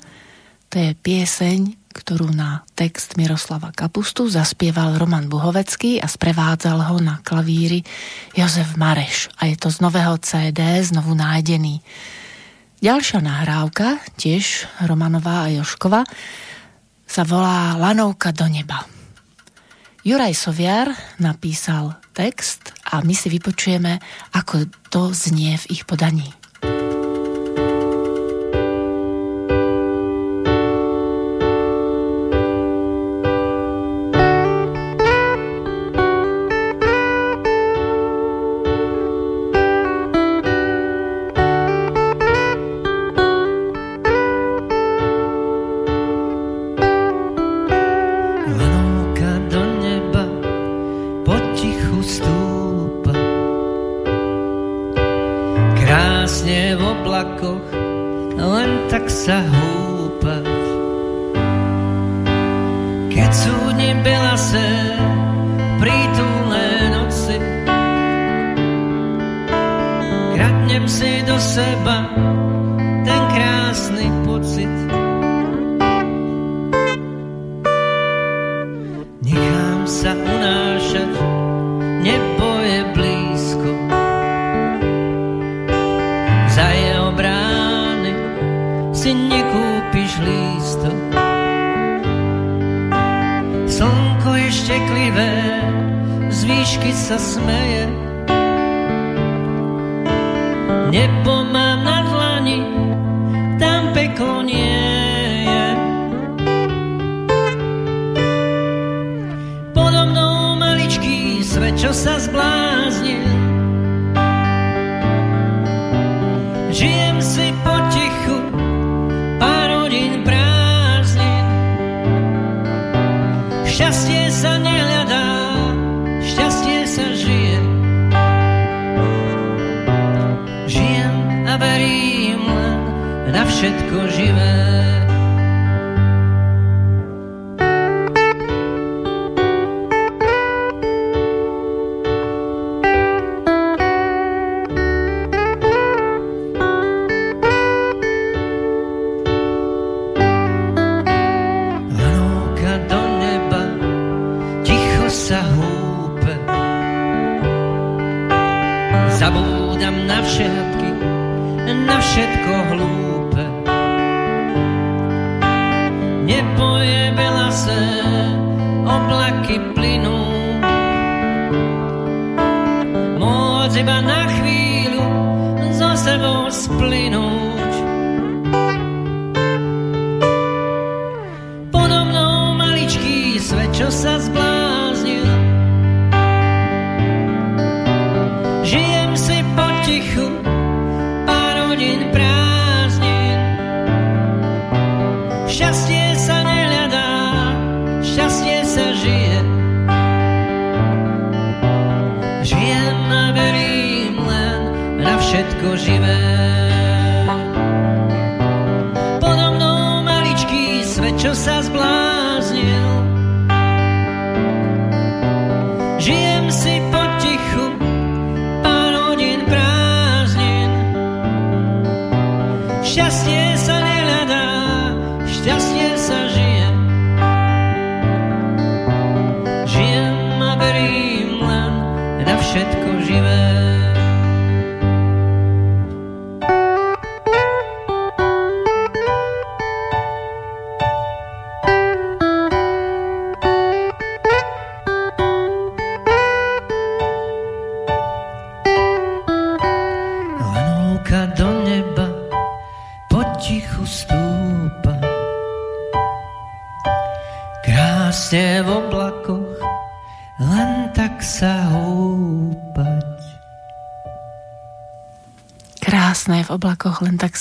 [0.71, 7.21] To je pieseň, ktorú na text Miroslava Kapustu zaspieval Roman Buhovecký a sprevádzal ho na
[7.21, 7.85] klavíri
[8.33, 9.29] Jozef Mareš.
[9.37, 11.85] A je to z nového CD, znovu nájdený.
[12.83, 16.03] Ďalšia nahrávka, tiež Romanová a Joškova,
[17.07, 18.83] sa volá Lanovka do neba.
[20.03, 20.91] Juraj Soviar
[21.23, 24.03] napísal text a my si vypočujeme,
[24.35, 26.42] ako to znie v ich podaní.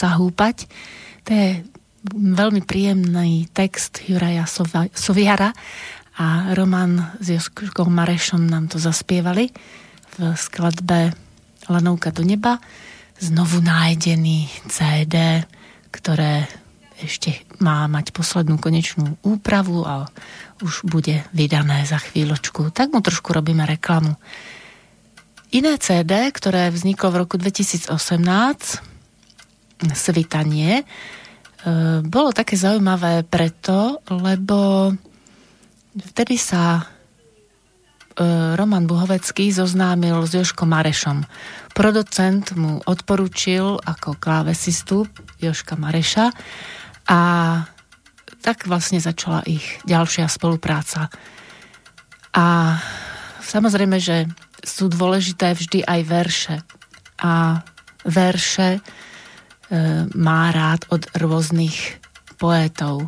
[0.02, 0.66] Sa húpať.
[1.26, 1.62] To je
[2.18, 4.50] veľmi príjemný text Juraja
[4.98, 5.54] Soviara
[6.18, 9.54] a Roman s Joškou Marešom nám to zaspievali
[10.18, 11.14] v skladbe
[11.70, 12.58] Lanovka do neba.
[13.22, 15.46] Znovu nájdený CD,
[15.94, 16.50] ktoré
[16.98, 20.10] ešte má mať poslednú konečnú úpravu a
[20.66, 22.74] už bude vydané za chvíľočku.
[22.74, 24.18] Tak mu trošku robíme reklamu.
[25.54, 28.91] Iné CD, ktoré vzniklo v roku 2018,
[29.90, 30.86] svitanie
[32.02, 34.90] bolo také zaujímavé preto, lebo
[35.94, 36.90] vtedy sa
[38.22, 41.24] E, Roman Buhovecký zoznámil s Joškom Marešom.
[41.72, 45.08] Producent mu odporučil ako klávesistu
[45.40, 46.30] Joška Mareša
[47.08, 47.22] a
[48.42, 51.08] tak vlastne začala ich ďalšia spolupráca.
[52.36, 52.78] A
[53.40, 54.28] samozrejme, že
[54.62, 56.56] sú dôležité vždy aj verše.
[57.22, 57.64] A
[58.04, 58.82] verše e,
[60.12, 62.02] má rád od rôznych
[62.36, 63.08] poétov.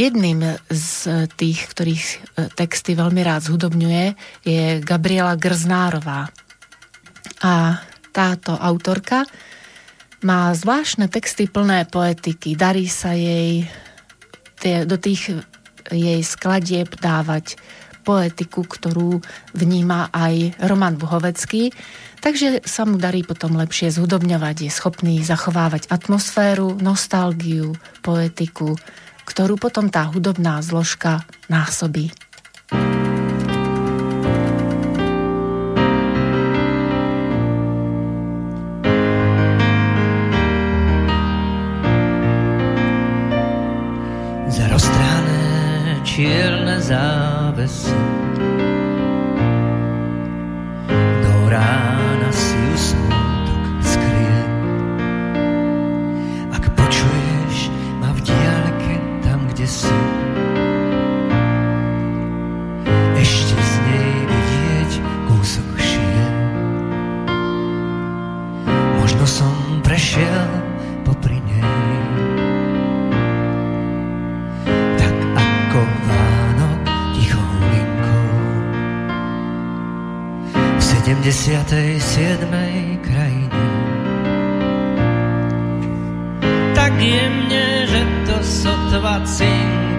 [0.00, 2.18] Jedným z tých, ktorých e,
[2.56, 4.04] texty veľmi rád zhudobňuje,
[4.42, 6.32] je Gabriela Grznárová.
[7.44, 9.28] A táto autorka
[10.24, 12.56] má zvláštne texty plné poetiky.
[12.56, 13.68] Darí sa jej
[14.60, 15.36] tie, do tých
[15.90, 17.56] jej skladieb dávať
[18.00, 19.20] poetiku, ktorú
[19.52, 21.70] vníma aj Roman Buhovecký,
[22.20, 24.66] takže sa mu darí potom lepšie zhudobňovať.
[24.66, 28.76] Je schopný zachovávať atmosféru, nostalgiu, poetiku,
[29.30, 32.10] ktorú potom tá hudobná zložka násobí.
[44.50, 47.29] Za roztráne čierne závesy
[47.60, 48.09] do
[81.40, 83.00] 57.
[83.00, 83.64] krajine.
[86.76, 89.89] Tak jemne, že to sotva cink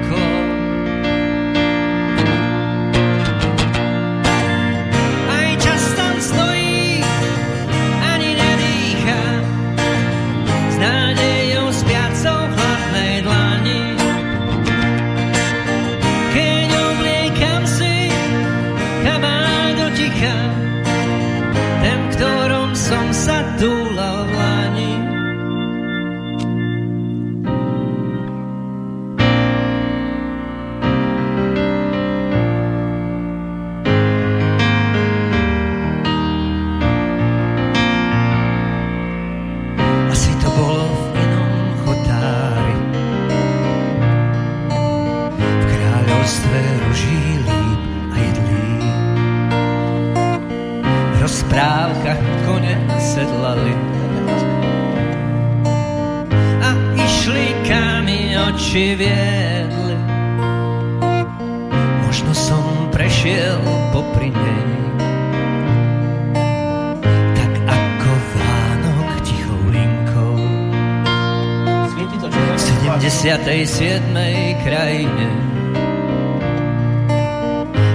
[73.22, 74.18] 77.
[74.66, 75.28] krajine.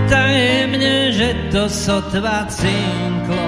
[0.06, 3.45] Tajemne, že to sotva cinklo.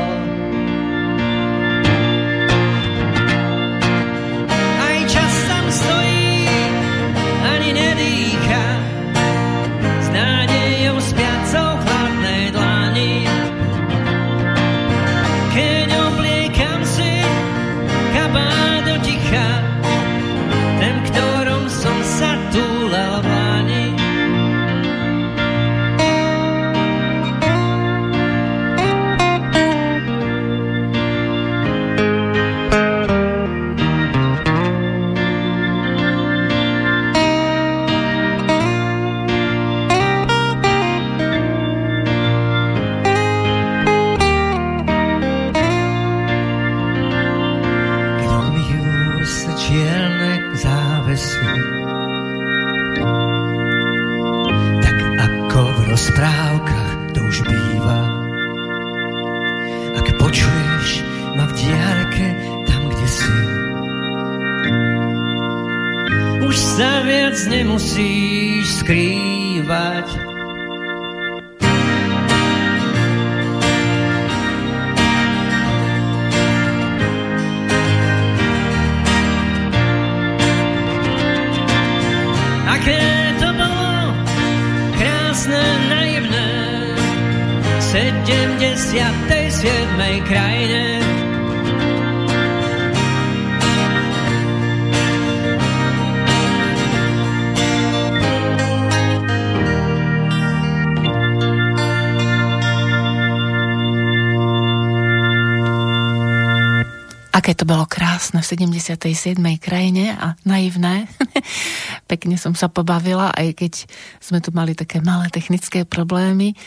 [108.18, 109.38] Krásne v 77.
[109.62, 111.06] krajine a naivné.
[112.10, 113.86] Pekne som sa pobavila, aj keď
[114.18, 116.58] sme tu mali také malé technické problémy.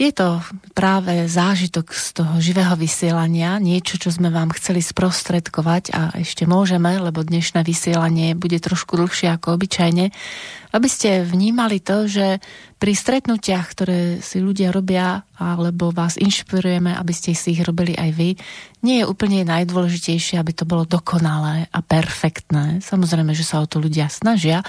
[0.00, 0.40] Je to
[0.72, 6.96] práve zážitok z toho živého vysielania, niečo, čo sme vám chceli sprostredkovať a ešte môžeme,
[6.96, 10.08] lebo dnešné vysielanie bude trošku dlhšie ako obyčajne,
[10.72, 12.40] aby ste vnímali to, že
[12.80, 18.10] pri stretnutiach, ktoré si ľudia robia, alebo vás inšpirujeme, aby ste si ich robili aj
[18.16, 18.40] vy,
[18.80, 22.80] nie je úplne najdôležitejšie, aby to bolo dokonalé a perfektné.
[22.80, 24.64] Samozrejme, že sa o to ľudia snažia,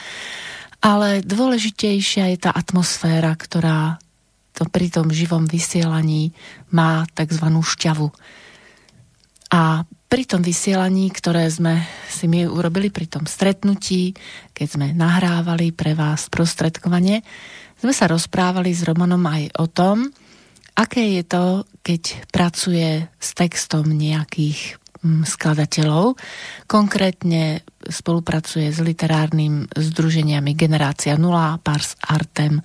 [0.84, 3.96] ale dôležitejšia je tá atmosféra, ktorá
[4.62, 6.38] to pri tom živom vysielaní
[6.70, 7.50] má tzv.
[7.50, 8.14] šťavu.
[9.50, 14.14] A pri tom vysielaní, ktoré sme si my urobili pri tom stretnutí,
[14.54, 17.26] keď sme nahrávali pre vás prostredkovanie,
[17.82, 20.14] sme sa rozprávali s Romanom aj o tom,
[20.78, 26.22] aké je to, keď pracuje s textom nejakých mm, skladateľov.
[26.70, 32.62] Konkrétne spolupracuje s literárnym združeniami Generácia 0, Pars Artem,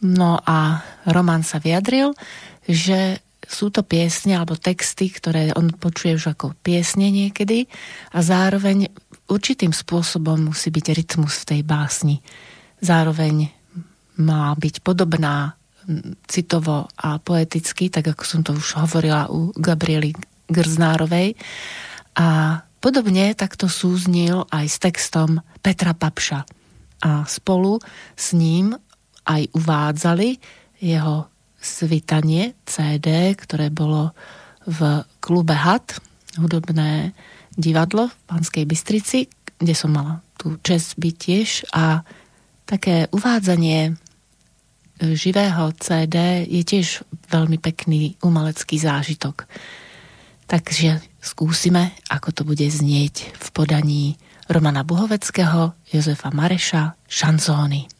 [0.00, 2.16] No a Roman sa vyjadril,
[2.64, 3.20] že
[3.50, 7.66] sú to piesne alebo texty, ktoré on počuje už ako piesne niekedy
[8.14, 8.86] a zároveň
[9.26, 12.22] určitým spôsobom musí byť rytmus v tej básni.
[12.78, 13.50] Zároveň
[14.22, 15.58] má byť podobná
[16.28, 20.14] citovo a poeticky, tak ako som to už hovorila u Gabriely
[20.46, 21.34] Grznárovej.
[22.20, 26.46] A podobne takto súznil aj s textom Petra Papša.
[27.00, 27.80] A spolu
[28.14, 28.76] s ním
[29.30, 30.28] aj uvádzali
[30.82, 34.10] jeho svitanie CD, ktoré bolo
[34.66, 36.02] v klube HAT,
[36.40, 37.12] hudobné
[37.54, 39.28] divadlo v Panskej Bystrici,
[39.60, 42.00] kde som mala tú čest byť tiež a
[42.64, 43.92] také uvádzanie
[45.00, 49.48] živého CD je tiež veľmi pekný umelecký zážitok.
[50.48, 54.04] Takže skúsime, ako to bude znieť v podaní
[54.50, 57.99] Romana Buhoveckého, Jozefa Mareša, šanzóny.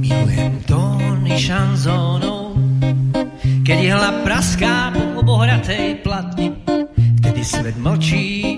[0.00, 2.56] Milujem tóny šanzónov,
[3.60, 6.56] keď hla praská po obohratej platni,
[7.20, 8.56] vtedy svet mlčí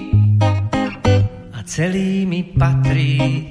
[1.51, 3.51] a celý mi patrí.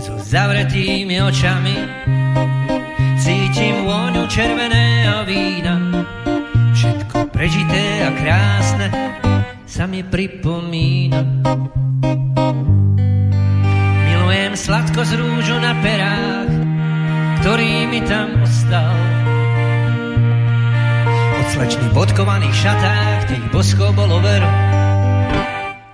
[0.00, 1.76] So zavretými očami
[3.20, 5.76] cítim vôňu červeného vína,
[6.72, 8.88] všetko prežité a krásne
[9.68, 11.20] sa mi pripomína.
[14.58, 16.50] Sladko z rúžu na perách,
[17.40, 18.90] ktorý mi tam ostal.
[21.38, 24.50] Od slečny bodkovaných šatách, tých boskov bolo vero,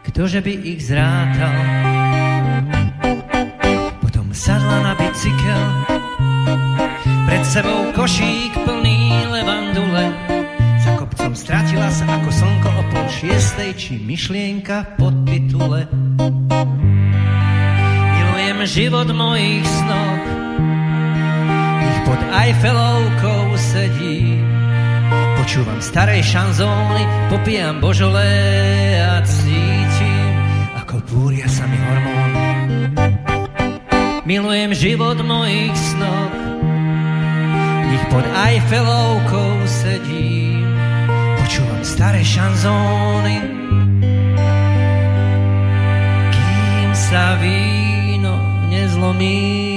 [0.09, 1.57] ktože by ich zrátal.
[4.01, 5.65] Potom sadla na bicykel,
[7.29, 10.35] pred sebou košík plný levandule,
[11.35, 15.85] Stratila sa ako slnko o pol šiestej, či myšlienka pod titule.
[18.65, 20.19] Život mojich snov,
[21.85, 24.41] ich pod Eiffelovkou sedí.
[25.37, 28.25] Počúvam starej šanzóny, popijam božole
[29.05, 30.35] a cítim,
[30.81, 32.31] ako búria sa mi hormón.
[34.25, 36.33] Milujem život mojich snov,
[37.93, 40.45] ich pod Eiffelovkou sedí
[41.85, 43.37] staré šanzóny,
[46.33, 47.37] kým sa
[48.95, 49.74] zlomí.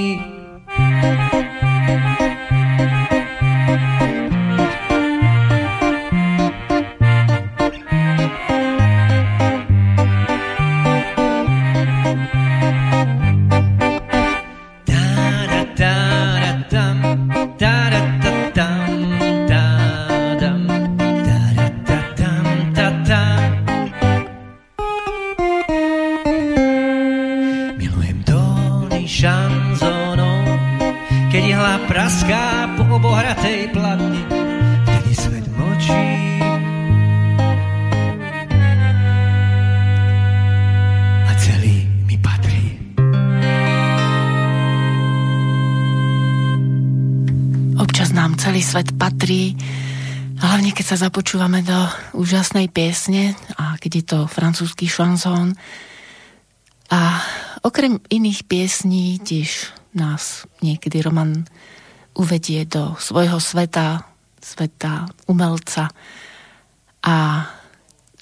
[32.88, 34.48] Víno nezlomí.
[50.88, 51.76] sa započúvame do
[52.16, 55.52] úžasnej piesne a keď je to francúzsky šanzón.
[56.88, 57.20] A
[57.60, 61.44] okrem iných piesní tiež nás niekedy Roman
[62.18, 64.04] uvedie do svojho sveta,
[64.42, 65.88] sveta umelca
[67.06, 67.46] a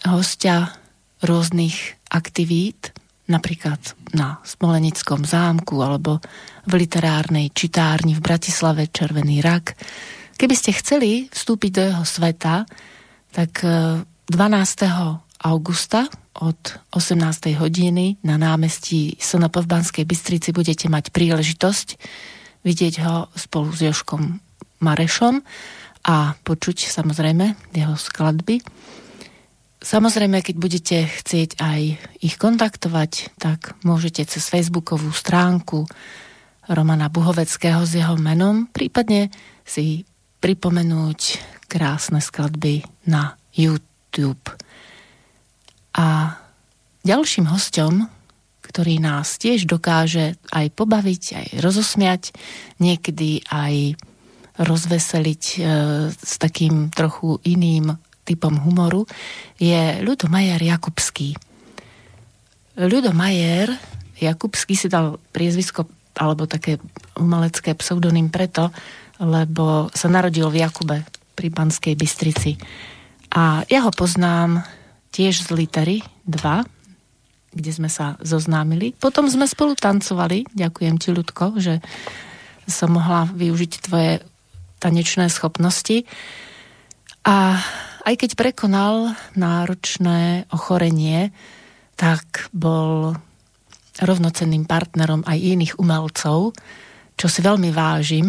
[0.07, 0.77] hostia
[1.25, 2.93] rôznych aktivít,
[3.27, 3.81] napríklad
[4.15, 6.23] na Smolenickom zámku alebo
[6.69, 9.75] v literárnej čitárni v Bratislave Červený rak,
[10.37, 12.69] Keby ste chceli vstúpiť do jeho sveta,
[13.33, 14.29] tak 12.
[14.29, 14.89] E,
[15.49, 16.05] augusta
[16.37, 16.61] od
[16.93, 17.57] 18.
[17.57, 21.89] hodiny na námestí SNP v Banskej Bystrici budete mať príležitosť
[22.67, 24.43] vidieť ho spolu s Joškom
[24.83, 25.47] Marešom
[26.03, 28.59] a počuť samozrejme jeho skladby.
[29.79, 31.81] Samozrejme, keď budete chcieť aj
[32.19, 35.87] ich kontaktovať, tak môžete cez facebookovú stránku
[36.67, 39.31] Romana Buhoveckého s jeho menom, prípadne
[39.63, 40.03] si
[40.43, 41.39] pripomenúť
[41.71, 44.51] krásne skladby na YouTube.
[45.95, 46.35] A
[47.07, 48.11] ďalším hostom,
[48.77, 52.37] ktorý nás tiež dokáže aj pobaviť, aj rozosmiať,
[52.77, 53.97] niekedy aj
[54.61, 55.59] rozveseliť e,
[56.13, 57.97] s takým trochu iným
[58.29, 59.09] typom humoru,
[59.57, 61.41] je Ľudo Majer Jakubský.
[62.77, 63.73] Ľudo Majer
[64.21, 66.77] Jakubský si dal priezvisko alebo také
[67.17, 68.69] umelecké pseudonym preto,
[69.25, 71.01] lebo sa narodil v Jakube
[71.33, 72.61] pri Banskej Bystrici.
[73.33, 74.69] A ja ho poznám
[75.17, 76.76] tiež z litery 2,
[77.57, 78.93] kde sme sa zoznámili.
[78.93, 80.45] Potom sme spolu tancovali.
[80.53, 81.81] Ďakujem ti, Ľudko, že
[82.69, 84.21] som mohla využiť tvoje
[84.79, 86.05] tanečné schopnosti.
[87.25, 87.57] A
[88.07, 91.35] aj keď prekonal náročné ochorenie,
[91.97, 93.17] tak bol
[93.99, 96.53] rovnocenným partnerom aj iných umelcov,
[97.17, 98.29] čo si veľmi vážim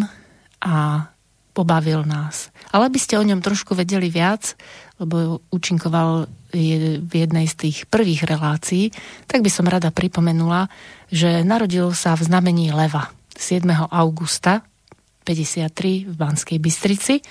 [0.63, 1.03] a
[1.51, 2.53] pobavil nás.
[2.71, 4.55] Ale aby ste o ňom trošku vedeli viac,
[4.97, 8.89] lebo účinkoval v jednej z tých prvých relácií,
[9.29, 10.71] tak by som rada pripomenula,
[11.13, 13.67] že narodil sa v znamení Leva 7.
[13.93, 14.65] augusta
[15.27, 17.21] 53 v Banskej Bystrici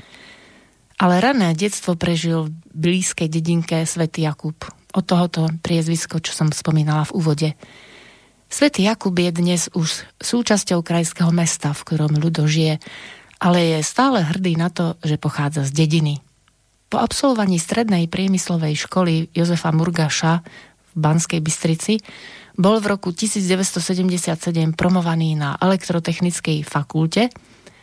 [0.97, 4.57] ale rané detstvo prežil v blízkej dedinke Svetý Jakub.
[4.97, 7.49] O tohoto priezvisko, čo som spomínala v úvode.
[8.49, 12.81] Svetý Jakub je dnes už súčasťou krajského mesta, v ktorom ľudo žije,
[13.37, 16.25] ale je stále hrdý na to, že pochádza z dediny.
[16.97, 22.01] Po absolvovaní strednej priemyslovej školy Jozefa Murgaša v Banskej Bystrici
[22.57, 24.33] bol v roku 1977
[24.73, 27.29] promovaný na elektrotechnickej fakulte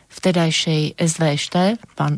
[0.10, 1.56] vtedajšej SVŠT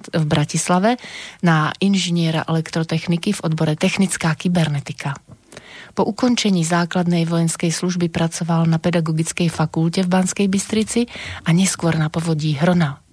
[0.07, 0.95] v Bratislave
[1.43, 5.19] na inžiniera elektrotechniky v odbore technická kybernetika.
[5.99, 11.11] Po ukončení základnej vojenskej služby pracoval na pedagogickej fakulte v Banskej Bystrici
[11.43, 13.04] a neskôr na povodí Hrona.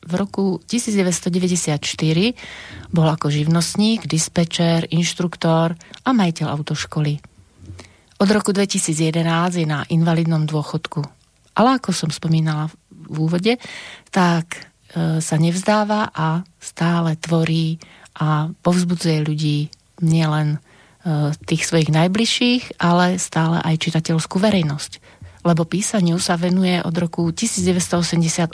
[0.00, 1.76] V roku 1994
[2.88, 7.20] bol ako živnostník, dispečer, inštruktor a majiteľ autoškoly.
[8.20, 11.04] Od roku 2011 je na invalidnom dôchodku.
[11.56, 13.56] Ale ako som spomínala v úvode,
[14.12, 14.60] tak e,
[15.24, 17.80] sa nevzdáva a stále tvorí
[18.16, 19.58] a povzbudzuje ľudí
[20.04, 20.58] nielen e,
[21.48, 25.19] tých svojich najbližších, ale stále aj čitateľskú verejnosť.
[25.40, 28.52] Lebo písaniu sa venuje od roku 1988,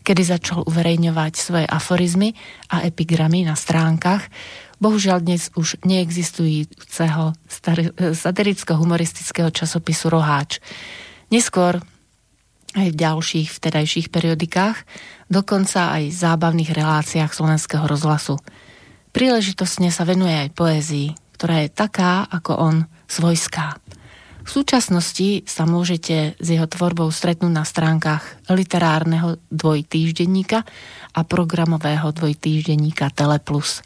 [0.00, 2.32] kedy začal uverejňovať svoje aforizmy
[2.72, 4.24] a epigramy na stránkach,
[4.80, 7.36] bohužiaľ dnes už neexistujúceho
[8.16, 10.64] satiricko-humoristického časopisu Roháč.
[11.28, 11.84] Neskôr
[12.76, 14.84] aj v ďalších vtedajších periodikách,
[15.32, 18.36] dokonca aj v zábavných reláciách slovenského rozhlasu.
[19.16, 22.76] Príležitostne sa venuje aj poézii, ktorá je taká ako on
[23.08, 23.80] svojská.
[24.46, 30.62] V súčasnosti sa môžete s jeho tvorbou stretnúť na stránkach literárneho dvojtýždenníka
[31.18, 33.82] a programového dvojtýždenníka Teleplus.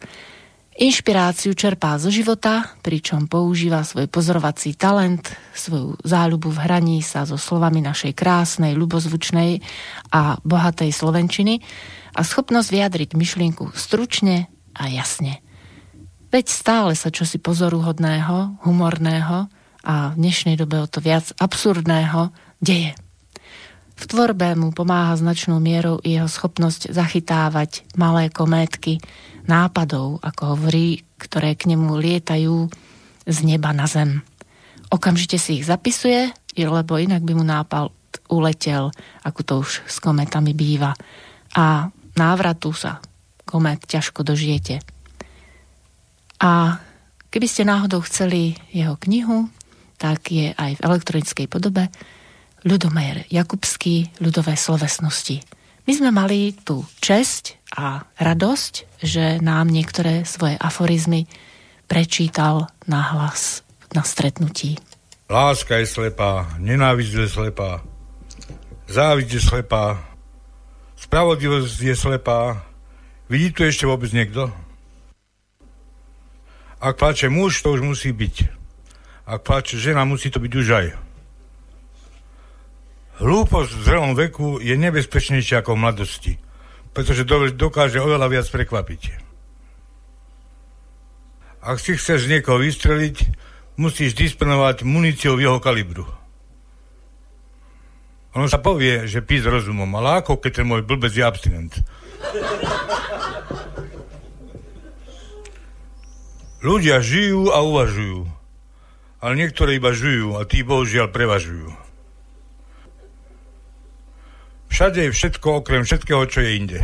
[0.76, 7.40] Inšpiráciu čerpá zo života, pričom používa svoj pozorovací talent, svoju záľubu v hraní sa so
[7.40, 9.64] slovami našej krásnej, ľubozvučnej
[10.12, 11.64] a bohatej slovenčiny
[12.12, 15.40] a schopnosť vyjadriť myšlienku stručne a jasne.
[16.28, 19.48] Veď stále sa čosi pozoruhodného, humorného
[19.84, 22.92] a v dnešnej dobe o to viac absurdného deje.
[24.00, 28.96] V tvorbe mu pomáha značnou mierou jeho schopnosť zachytávať malé kométky,
[29.44, 32.72] nápadov, ako hovorí, ktoré k nemu lietajú
[33.28, 34.24] z neba na zem.
[34.88, 37.92] Okamžite si ich zapisuje, lebo inak by mu nápad
[38.32, 38.88] uletel,
[39.22, 40.96] ako to už s kometami býva.
[41.54, 43.04] A návratu sa
[43.44, 44.80] komet ťažko dožijete.
[46.40, 46.80] A
[47.28, 49.52] keby ste náhodou chceli jeho knihu,
[50.00, 51.92] tak je aj v elektronickej podobe
[52.60, 55.40] Ľudomer Jakubský ľudové slovesnosti.
[55.88, 61.24] My sme mali tú česť a radosť, že nám niektoré svoje aforizmy
[61.88, 63.64] prečítal na hlas
[63.96, 64.78] na stretnutí.
[65.30, 67.80] Láska je slepá, nenávisť je slepá,
[68.90, 69.98] závisť je slepá,
[70.98, 72.66] spravodlivosť je slepá.
[73.30, 74.50] Vidí tu ešte vôbec niekto?
[76.82, 78.59] Ak plače muž, to už musí byť.
[79.30, 80.86] Ak plače žena, musí to byť už aj.
[83.22, 86.34] Hlúposť v zrelom veku je nebezpečnejšia ako v mladosti.
[86.90, 87.22] pretože
[87.54, 89.02] dokáže oveľa viac prekvapiť.
[91.62, 93.30] Ak si chceš niekoho vystreliť,
[93.78, 96.08] musíš disponovať muníciou jeho kalibru.
[98.34, 101.74] On sa povie, že pís rozumom, ale ako keď ten môj blbec je abstinent.
[106.60, 108.39] Ľudia žijú a uvažujú,
[109.20, 111.68] ale niektorí iba žijú a tí bohužiaľ prevažujú.
[114.72, 116.80] Všade je všetko okrem všetkého, čo je inde.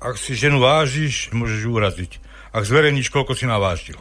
[0.00, 2.12] Ak si ženu vážiš, môžeš ju uraziť.
[2.54, 3.98] Ak zverejníš, koľko si navážil.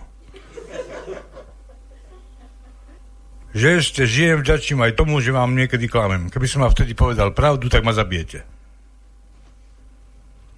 [3.55, 6.27] Že ešte žijem, vďačím aj tomu, že vám niekedy klamem.
[6.27, 8.43] Keby som vám vtedy povedal pravdu, tak ma zabijete.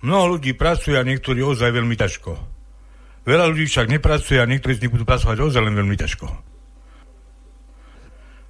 [0.02, 2.57] Mnoho ľudí pracuje a niektorí ozaj veľmi ťažko.
[3.28, 6.32] Veľa ľudí však nepracuje a niektorí z nich budú pracovať ozaj len veľmi ťažko.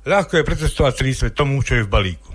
[0.06, 2.32] Ľahko je pretestovať celý svet tomu, čo je v balíku.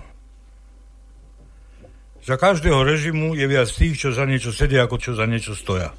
[2.27, 5.95] Za každého režimu je viac tých, čo za niečo sedia, ako čo za niečo stoja.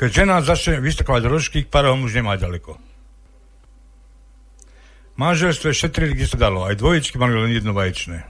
[0.00, 2.76] Keď žena začne vystrkovať rožky, k parom už nemá ďaleko.
[5.16, 6.68] Manželstve šetrili, kde sa dalo.
[6.68, 8.24] Aj dvojičky mali len jedno vaječné.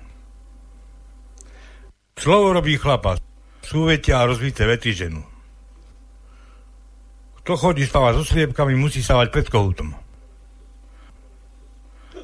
[2.18, 3.18] Slovo robí chlapa.
[3.66, 5.35] Súvetia a rozvité vety ženu.
[7.46, 9.94] Kto chodí spávať so sliepkami, musí stávať pred kohútom.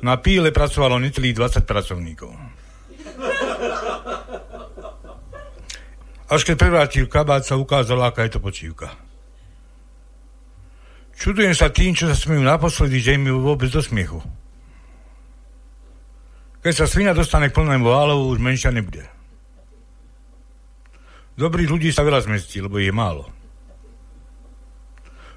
[0.02, 2.34] Na píle pracovalo necelých 20 pracovníkov.
[6.26, 8.98] Až keď prevrátil kabát, sa ukázala, aká je to počívka.
[11.14, 14.18] Čudujem sa tým, čo sa smejú naposledy, že im vôbec do smiechu.
[16.66, 19.06] Keď sa svina dostane k plnému válovu, už menšia nebude.
[21.38, 23.30] Dobrých ľudí sa veľa zmestí, lebo je málo.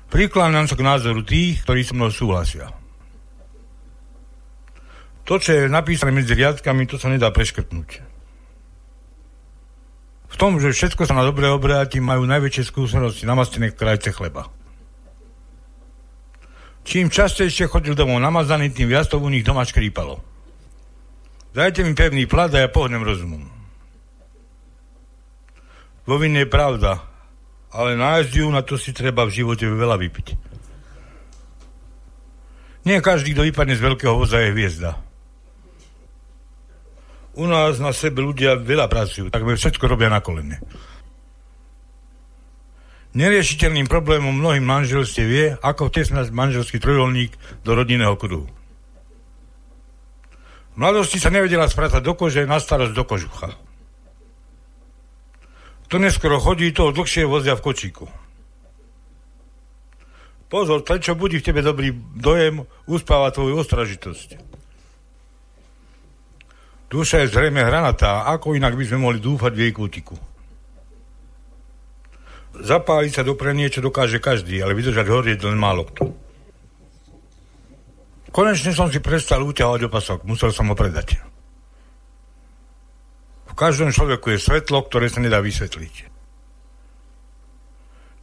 [0.10, 2.70] Prikláňam sa k názoru tých, ktorí so mnou súhlasia.
[5.26, 7.89] To, čo je napísané medzi riadkami, to sa nedá preškrtnúť.
[10.30, 14.51] V tom, že všetko sa na dobre obráti, majú najväčšie skúsenosti namastené krajce chleba.
[16.86, 20.22] Čím častejšie chodil domov namazaný, tým viac to u nich doma škrípalo.
[21.56, 23.47] Dajte mi pevný plat a ja pohnem rozumom.
[26.06, 27.01] Vo vine je pravda,
[27.76, 30.28] ale nájsť ju na to si treba v živote veľa vypiť.
[32.88, 34.95] Nie každý, kto vypadne z veľkého voza, je hviezda.
[37.36, 40.63] U nás na sebe ľudia veľa pracujú, tak všetko robia na kolene.
[43.15, 48.47] Neriešiteľným problémom mnohým manželstiev je, ako vtesnať manželský trojolník do rodinného kruhu.
[50.76, 53.55] V mladosti sa nevedela spracať do kože, na starosť do kožucha.
[55.89, 58.05] To neskoro chodí, to dlhšie vozia v kočíku.
[60.49, 64.38] Pozor, prečo budí v tebe dobrý dojem, uspáva tvoju ostražitosť.
[66.86, 70.15] Duša je zrejme hranatá, ako inak by sme mohli dúfať v jej kútiku.
[72.55, 76.13] Zapáliť sa dopre niečo dokáže každý, ale vydržať horieť len málo kto.
[78.31, 81.19] Konečne som si prestal uťahovať opasok, musel som ho predať.
[83.56, 86.12] Každom človeku je svetlo, ktoré sa nedá vysvetliť.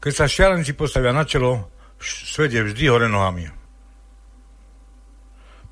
[0.03, 3.49] Keď sa šialenci postavia na čelo, svet je vždy hore nohami.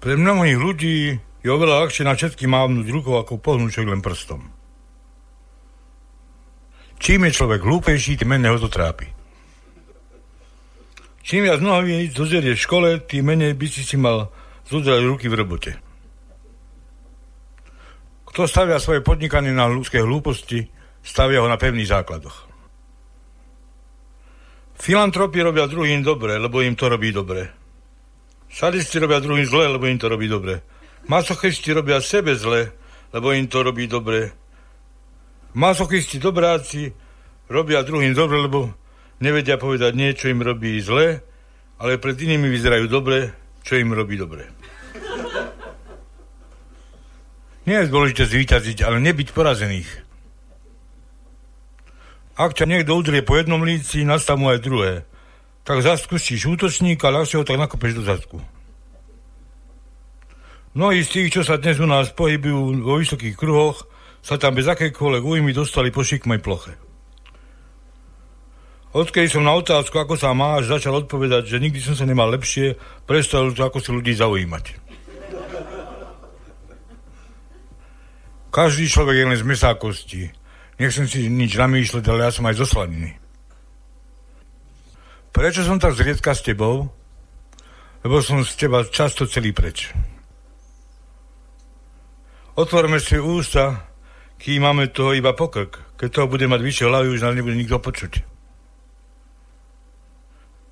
[0.00, 0.96] Pre mnohých ľudí
[1.44, 4.48] je oveľa ľahšie na všetky mávnuť rukou, ako pohnúť len prstom.
[7.00, 9.08] Čím je človek hlúpejší, tým menej ho to trápi.
[11.20, 14.32] Čím viac nohaví zozerie v škole, tým menej by si si mal
[14.68, 15.89] zodrať ruky v robote.
[18.30, 20.70] Kto stavia svoje podnikanie na ľudské hlúposti,
[21.02, 22.46] stavia ho na pevných základoch.
[24.80, 27.50] Filantropi robia druhým dobre, lebo im to robí dobre.
[28.48, 30.62] Sadisti robia druhým zle, lebo im to robí dobre.
[31.10, 32.70] Masochisti robia sebe zle,
[33.12, 34.32] lebo im to robí dobre.
[35.58, 36.86] Masochisti dobráci
[37.50, 38.70] robia druhým dobre, lebo
[39.18, 41.18] nevedia povedať niečo im robí zle,
[41.82, 43.34] ale pred inými vyzerajú dobre,
[43.66, 44.59] čo im robí dobre.
[47.68, 49.90] Nie je dôležité zvýťaziť, ale nebyť porazených.
[52.40, 54.92] Ak ťa niekto udrie po jednom líci, nastav mu aj druhé.
[55.68, 58.40] Tak zaskúšíš útočníka, ľahšie ho tak nakopeš do zadku.
[60.72, 63.84] Mnohí z tých, čo sa dnes u nás pohybujú vo vysokých kruhoch,
[64.24, 66.72] sa tam bez akékoľvek újmy dostali po šikmej ploche.
[68.90, 72.74] Odkedy som na otázku, ako sa máš, začal odpovedať, že nikdy som sa nemal lepšie,
[73.06, 74.79] prestal to, ako si ľudí zaujímať.
[78.50, 80.22] Každý človek je len z mesákosti.
[80.82, 82.66] Nechcem si nič namýšľať, ale ja som aj zo.
[85.30, 86.90] Prečo som tak zriedka s tebou?
[88.02, 89.94] Lebo som z teba často celý preč.
[92.58, 93.86] Otvorme si ústa,
[94.40, 95.94] kým máme toho iba pokrk.
[96.00, 98.24] Keď toho bude mať vyššie hlavy, už nás nebude nikto počuť.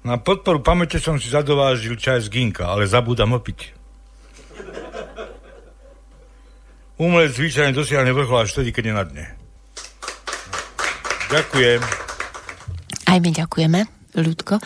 [0.08, 3.77] Na podporu pamäte som si zadovážil čaj z ginka, ale zabúdam opiť.
[6.98, 9.26] Umelec zvyčajne dosiahne vrchol až vtedy, keď je na dne.
[11.30, 11.80] Ďakujem.
[13.08, 13.80] Aj my ďakujeme,
[14.18, 14.58] Ľudko,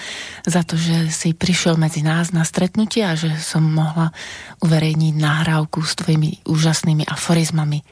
[0.49, 4.15] za to, že si prišiel medzi nás na stretnutie a že som mohla
[4.65, 7.85] uverejniť nahrávku s tvojimi úžasnými aforizmami.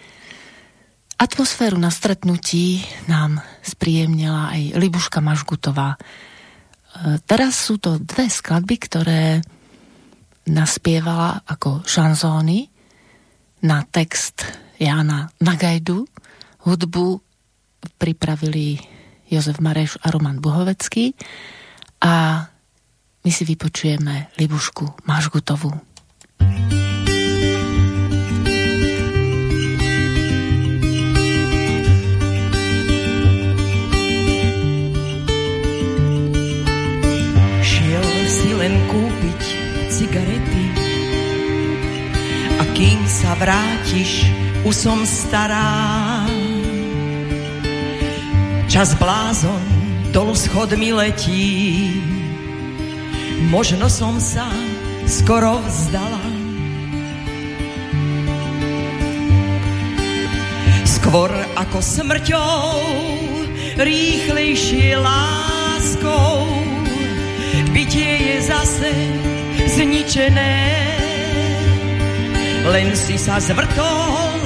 [1.21, 2.81] Atmosféru na stretnutí
[3.13, 5.99] nám spríjemnila aj Libuška Mažgutová.
[5.99, 5.99] E,
[7.29, 9.45] teraz sú to dve skladby, ktoré
[10.49, 12.73] naspievala ako šanzóny
[13.63, 14.45] na text
[14.81, 16.05] Jána Nagajdu.
[16.61, 17.21] Hudbu
[17.99, 18.81] pripravili
[19.31, 21.15] Jozef Mareš a Roman Buhovecký
[22.05, 22.45] a
[23.25, 25.73] my si vypočujeme Libušku Mažgutovú.
[26.41, 26.90] Šiel
[43.31, 44.27] sa vrátiš,
[44.67, 46.27] už som stará.
[48.67, 49.63] Čas blázon
[50.11, 51.95] dolu schodmi letí,
[53.47, 54.51] možno som sa
[55.07, 56.27] skoro vzdala.
[60.83, 62.67] Skôr ako smrťou,
[63.79, 66.51] rýchlejšie láskou,
[67.71, 68.91] bytie je zase
[69.79, 70.51] zničené.
[72.61, 74.41] Len si sa zvrtol,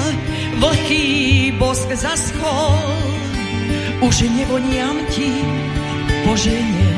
[0.62, 1.04] vlhký
[1.58, 2.78] bosk zaschol,
[4.06, 5.34] už nevoniam ti
[6.22, 6.94] poženie.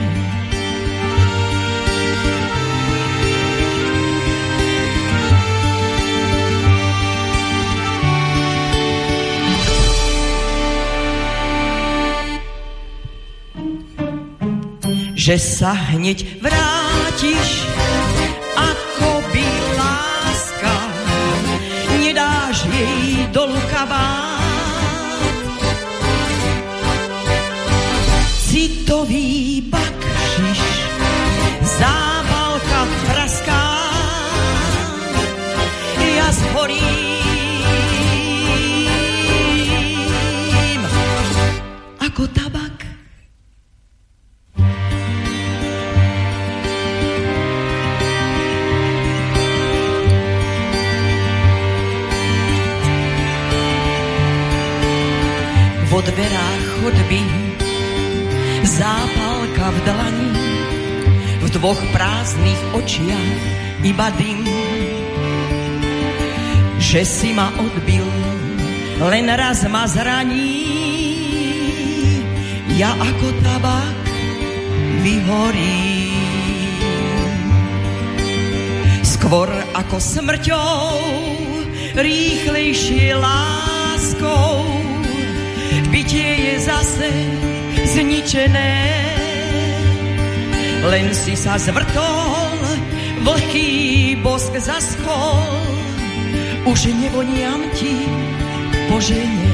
[15.16, 17.66] Že sa hneď vrátiš,
[22.77, 24.44] jej dolu kabát.
[28.47, 30.61] Citový bakšiš,
[31.81, 33.65] zábalka praská,
[36.16, 37.06] ja zhorím
[56.86, 57.18] chodby
[58.62, 60.30] zápalka v dlani,
[61.42, 63.42] v dvoch prázdnych očiach
[63.82, 64.46] iba dym.
[66.78, 68.06] Že si ma odbil,
[69.02, 70.62] len raz ma zraní,
[72.78, 74.02] ja ako tabak
[75.02, 76.14] vyhorím.
[79.02, 80.86] Skôr ako smrťou,
[81.98, 84.76] rýchlejšie láskou,
[85.97, 87.09] bytie je zase
[87.89, 88.73] zničené.
[90.85, 92.60] Len si sa zvrtol,
[93.24, 93.68] vlhký
[94.20, 95.40] bosk zaschol,
[96.68, 97.97] už nevoniam ti
[98.93, 99.45] poženie.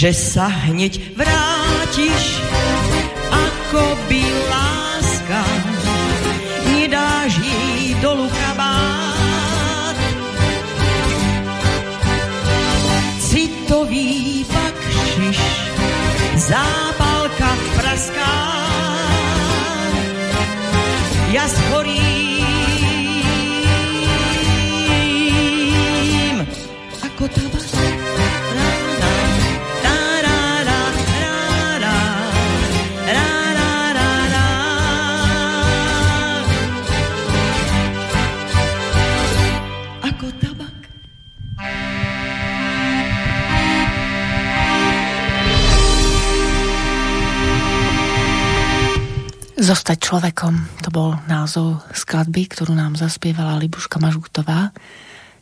[0.00, 2.40] Že sa hneď vrátiš,
[3.28, 5.44] ako by láska,
[6.72, 9.96] nedáš jej dolu kabát.
[13.20, 15.40] Citový bakšiš,
[16.48, 18.36] zápalka praská,
[21.28, 22.09] ja zhorím
[49.70, 54.74] Zostať človekom, to bol názov skladby, ktorú nám zaspievala Libuška Mažutová.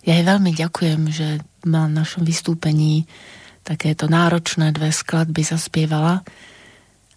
[0.05, 3.09] Ja jej veľmi ďakujem, že ma na našom vystúpení
[3.65, 6.21] takéto náročné dve skladby zaspievala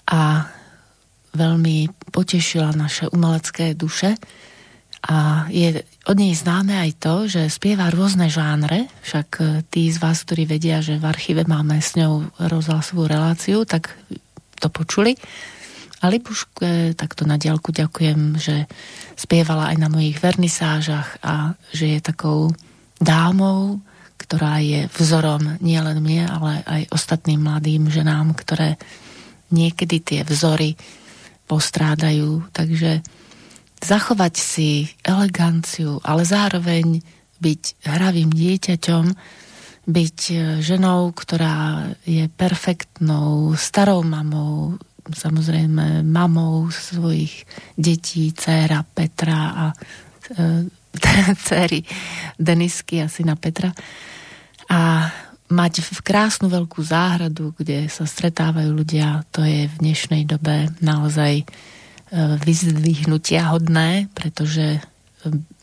[0.08, 0.48] a
[1.36, 4.16] veľmi potešila naše umelecké duše
[5.02, 9.98] A je od nej známe aj to, že spieva rôzne žánre, však e, tí z
[9.98, 13.98] vás, ktorí vedia, že v archíve máme s ňou rozhlasovú reláciu, tak
[14.62, 15.18] to počuli.
[16.02, 18.66] A Libuške takto na diálku ďakujem, že
[19.14, 22.50] spievala aj na mojich vernisážach a že je takou
[22.98, 23.78] dámou,
[24.18, 28.82] ktorá je vzorom nielen mne, ale aj ostatným mladým ženám, ktoré
[29.54, 30.74] niekedy tie vzory
[31.46, 32.50] postrádajú.
[32.50, 33.06] Takže
[33.82, 37.02] zachovať si eleganciu, ale zároveň
[37.42, 39.06] byť hravým dieťaťom,
[39.82, 40.20] byť
[40.62, 44.78] ženou, ktorá je perfektnou starou mamou,
[45.10, 50.70] samozrejme mamou svojich detí, dcéra Petra a e,
[51.44, 51.82] dcery
[52.38, 53.74] Denisky a syna Petra.
[54.70, 55.10] A
[55.52, 61.44] mať v krásnu veľkú záhradu, kde sa stretávajú ľudia, to je v dnešnej dobe naozaj
[62.44, 64.82] vyzdvihnutia hodné, pretože e,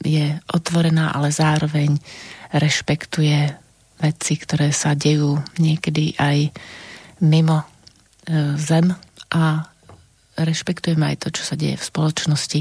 [0.01, 2.01] je otvorená, ale zároveň
[2.57, 3.53] rešpektuje
[4.01, 6.49] veci, ktoré sa dejú niekedy aj
[7.21, 7.67] mimo e,
[8.57, 8.97] zem
[9.33, 9.69] a
[10.39, 12.61] rešpektujeme aj to, čo sa deje v spoločnosti.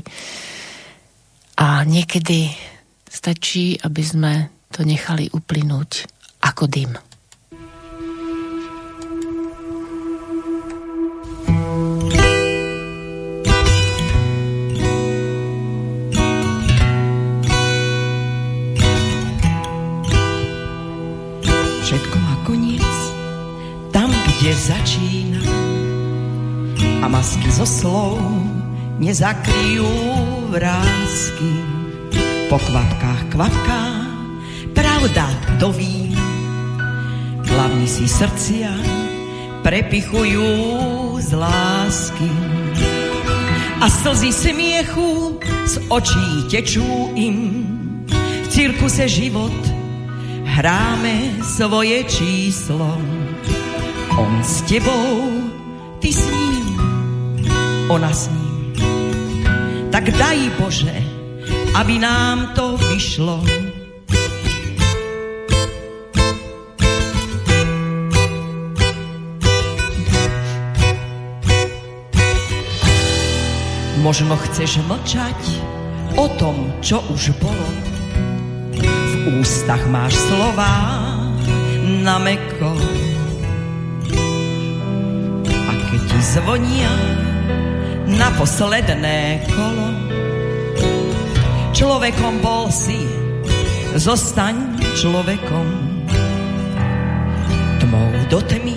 [1.57, 2.53] A niekedy
[3.07, 4.34] stačí, aby sme
[4.73, 6.06] to nechali uplynúť
[6.44, 6.94] ako dym.
[24.48, 25.36] kde začína
[27.07, 28.19] a masky zo slov
[28.99, 29.88] nezakryjú
[30.51, 31.51] vrázky.
[32.51, 33.84] Po kvapkách kvapká
[34.75, 36.11] pravda do vín.
[37.47, 38.75] Hlavní si srdcia
[39.63, 40.51] prepichujú
[41.23, 42.27] z lásky.
[43.79, 47.63] A slzy smiechu z očí tečú im.
[48.43, 49.55] V cirkuse život
[50.43, 52.99] hráme svoje číslo
[54.19, 55.47] on s tebou,
[57.89, 58.73] ona s ním.
[59.91, 60.97] Tak daj Bože,
[61.76, 63.39] aby nám to vyšlo.
[74.03, 75.39] Možno chceš mlčať
[76.15, 77.68] o tom, čo už bolo.
[78.77, 81.03] V ústach máš slova
[82.03, 82.72] na meko
[86.38, 86.91] zvonia
[88.07, 89.88] na posledné kolo.
[91.75, 92.97] Človekom bol si,
[93.99, 95.67] zostaň človekom.
[97.84, 98.75] Tmou do tmy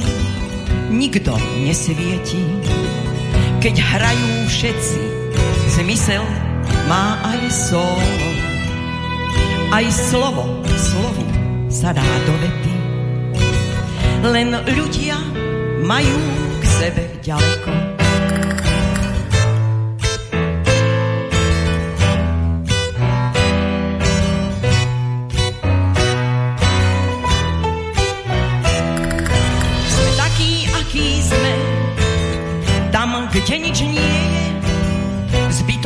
[0.91, 1.33] nikto
[1.65, 2.43] nesvieti,
[3.63, 5.03] keď hrajú všetci,
[5.79, 6.27] zmysel
[6.91, 8.29] má aj solo.
[9.71, 11.25] Aj slovo, slovu
[11.71, 12.75] sa dá do vety.
[14.27, 15.17] Len ľudia
[15.87, 16.19] majú
[16.81, 17.90] sebe ďaleko.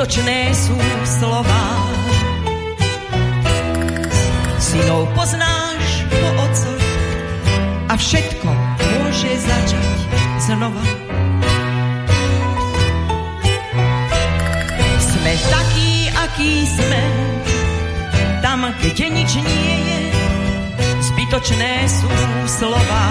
[0.04, 0.76] Zbytočné sú
[1.16, 1.64] slova.
[4.60, 6.84] Synov poznáš po ococh
[7.88, 8.50] a všetko
[8.84, 9.96] môže začať
[10.44, 10.84] znova.
[15.00, 17.02] Sme takí, akí sme,
[18.44, 20.00] tam, kde nič nie je,
[21.00, 22.12] zbytočné sú
[22.44, 23.04] slova.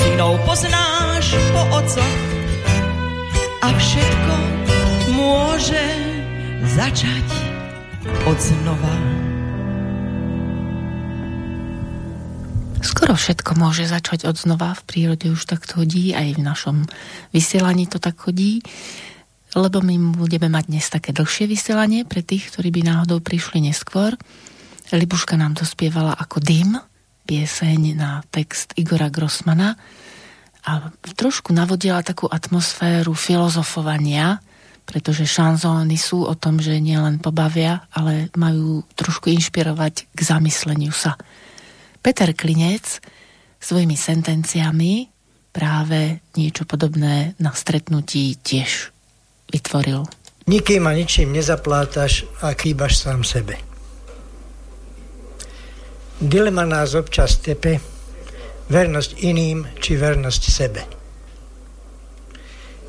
[0.00, 2.31] Synov poznáš po ococh
[3.62, 4.34] a všetko
[5.14, 5.86] môže
[6.74, 7.26] začať
[8.26, 8.94] od znova.
[12.82, 14.78] skoro všetko môže začať od znova.
[14.78, 16.76] V prírode už tak chodí, aj v našom
[17.34, 18.62] vysielaní to tak chodí.
[19.58, 24.14] Lebo my budeme mať dnes také dlhšie vysielanie pre tých, ktorí by náhodou prišli neskôr.
[24.94, 26.78] Libuška nám to spievala ako dym,
[27.26, 29.74] pieseň na text Igora Grossmana
[30.62, 34.38] a trošku navodila takú atmosféru filozofovania,
[34.86, 41.18] pretože šanzóny sú o tom, že nielen pobavia, ale majú trošku inšpirovať k zamysleniu sa.
[42.02, 42.98] Peter Klinec
[43.62, 45.06] svojimi sentenciami
[45.54, 48.90] práve niečo podobné na stretnutí tiež
[49.52, 50.02] vytvoril.
[50.50, 53.54] Nikým a ničím nezaplátaš a chýbaš sám sebe.
[56.18, 57.78] Dilema nás občas tepe,
[58.72, 60.82] vernosť iným či vernosť sebe.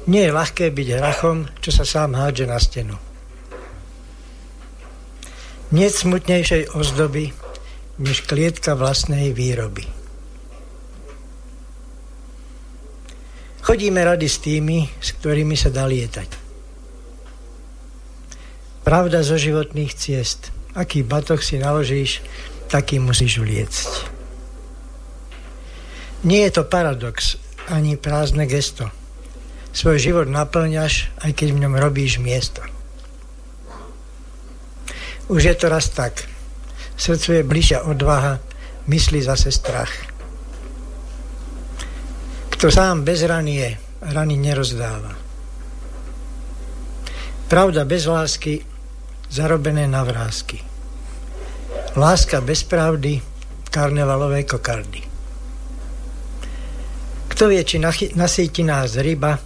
[0.07, 2.95] Nie je ľahké byť hrachom, čo sa sám hádže na stenu.
[5.75, 7.35] Nie smutnejšej ozdoby,
[7.99, 9.83] než klietka vlastnej výroby.
[13.63, 16.29] Chodíme rady s tými, s ktorými sa dá lietať.
[18.83, 20.51] Pravda zo životných ciest.
[20.75, 22.19] Aký batoh si naložíš,
[22.67, 24.22] taký musíš vliecť.
[26.23, 27.35] Nie je to paradox,
[27.67, 28.87] ani prázdne gesto.
[29.75, 32.63] Svoj život naplňaš, aj keď v ňom robíš miesto.
[35.27, 36.23] Už je to raz tak.
[36.95, 38.39] Srdcu je bližšia odvaha,
[38.87, 39.91] myslí zase strach.
[42.55, 43.69] Kto sám bez rany je,
[44.07, 45.15] rany nerozdáva.
[47.51, 48.63] Pravda bez lásky,
[49.27, 50.63] zarobené na vrázky.
[51.99, 53.19] Láska bez pravdy,
[53.67, 55.12] karnevalové kokardy.
[57.33, 57.81] Kto vie, či
[58.13, 59.41] nasíti nás ryba,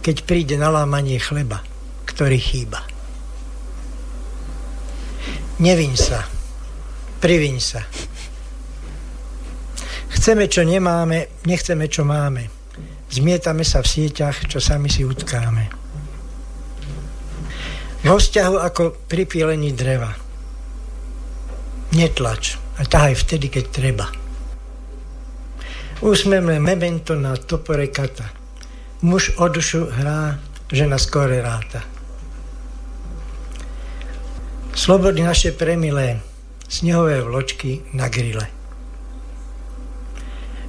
[0.00, 1.58] keď príde na lámanie chleba,
[2.06, 2.86] ktorý chýba.
[5.58, 6.22] Neviň sa,
[7.18, 7.82] priviň sa,
[10.26, 12.50] Chceme, čo nemáme, nechceme, čo máme.
[13.14, 15.70] Zmietame sa v sieťach, čo sami si utkáme.
[18.02, 20.10] Vo vzťahu ako pri pílení dreva.
[21.94, 24.10] Netlač a tahaj vtedy, keď treba.
[26.04, 28.28] Úsmeme memento na topore kata.
[29.00, 30.36] Muž o dušu hrá,
[30.68, 31.80] žena skore ráta.
[34.76, 36.20] Slobody naše premilé,
[36.68, 38.44] snehové vločky na grile.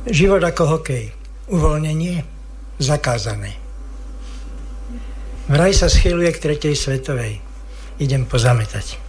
[0.08, 1.12] Život ako hokej.
[1.52, 2.24] Uvoľnenie
[2.80, 3.52] zakázané.
[5.52, 7.44] Vraj sa schyluje k tretej svetovej.
[8.00, 9.00] Idem pozametať.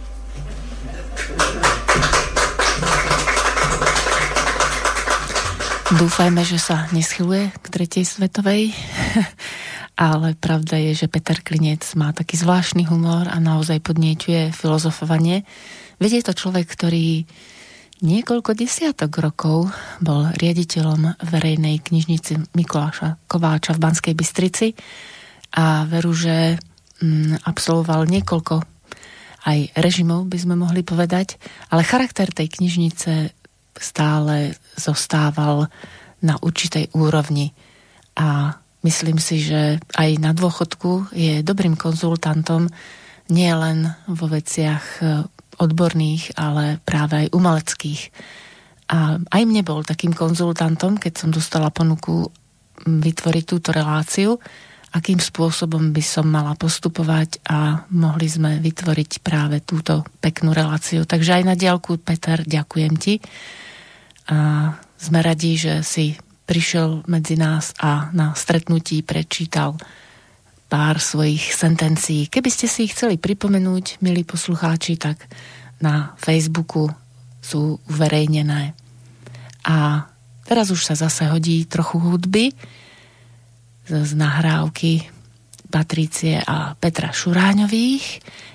[5.89, 8.77] Dúfajme, že sa neschyluje k tretej svetovej,
[9.97, 15.49] ale pravda je, že Peter Klinec má taký zvláštny humor a naozaj podnieťuje filozofovanie.
[15.97, 17.25] Veď je to človek, ktorý
[17.99, 24.71] Niekoľko desiatok rokov bol riaditeľom verejnej knižnici Mikuláša Kováča v Banskej Bystrici
[25.59, 26.55] a veru, že
[27.03, 28.63] mm, absolvoval niekoľko
[29.51, 31.35] aj režimov, by sme mohli povedať,
[31.75, 33.38] ale charakter tej knižnice
[33.79, 35.71] stále zostával
[36.19, 37.55] na určitej úrovni
[38.19, 42.67] a myslím si, že aj na dôchodku je dobrým konzultantom
[43.31, 44.99] nielen vo veciach
[45.59, 48.01] odborných, ale práve aj umeleckých.
[48.89, 52.25] A aj mne bol takým konzultantom, keď som dostala ponuku
[52.87, 54.39] vytvoriť túto reláciu,
[54.89, 61.05] akým spôsobom by som mala postupovať a mohli sme vytvoriť práve túto peknú reláciu.
[61.05, 63.21] Takže aj na diálku, Peter, ďakujem ti.
[64.29, 66.13] A sme radi, že si
[66.45, 69.77] prišiel medzi nás a na stretnutí prečítal
[70.69, 72.29] pár svojich sentencií.
[72.29, 75.25] Keby ste si ich chceli pripomenúť, milí poslucháči, tak
[75.81, 76.93] na Facebooku
[77.41, 78.77] sú uverejnené.
[79.65, 80.05] A
[80.45, 82.53] teraz už sa zase hodí trochu hudby
[83.89, 85.09] z nahrávky
[85.69, 88.05] Patricie a Petra Šuráňových.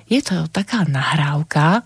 [0.07, 1.83] Je to taká nahrávka,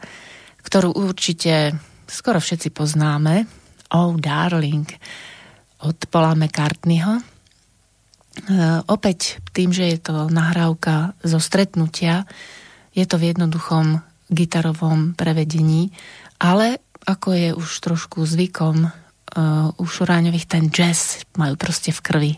[0.64, 1.76] ktorú určite
[2.08, 3.57] skoro všetci poznáme.
[3.94, 4.88] Oh Darling.
[5.78, 7.38] Od Paula McCartneyho
[8.46, 12.28] E, opäť tým, že je to nahrávka zo stretnutia,
[12.94, 13.98] je to v jednoduchom
[14.30, 15.90] gitarovom prevedení,
[16.38, 16.78] ale
[17.08, 22.32] ako je už trošku zvykom uh, u Šuráňových, ten jazz majú proste v krvi.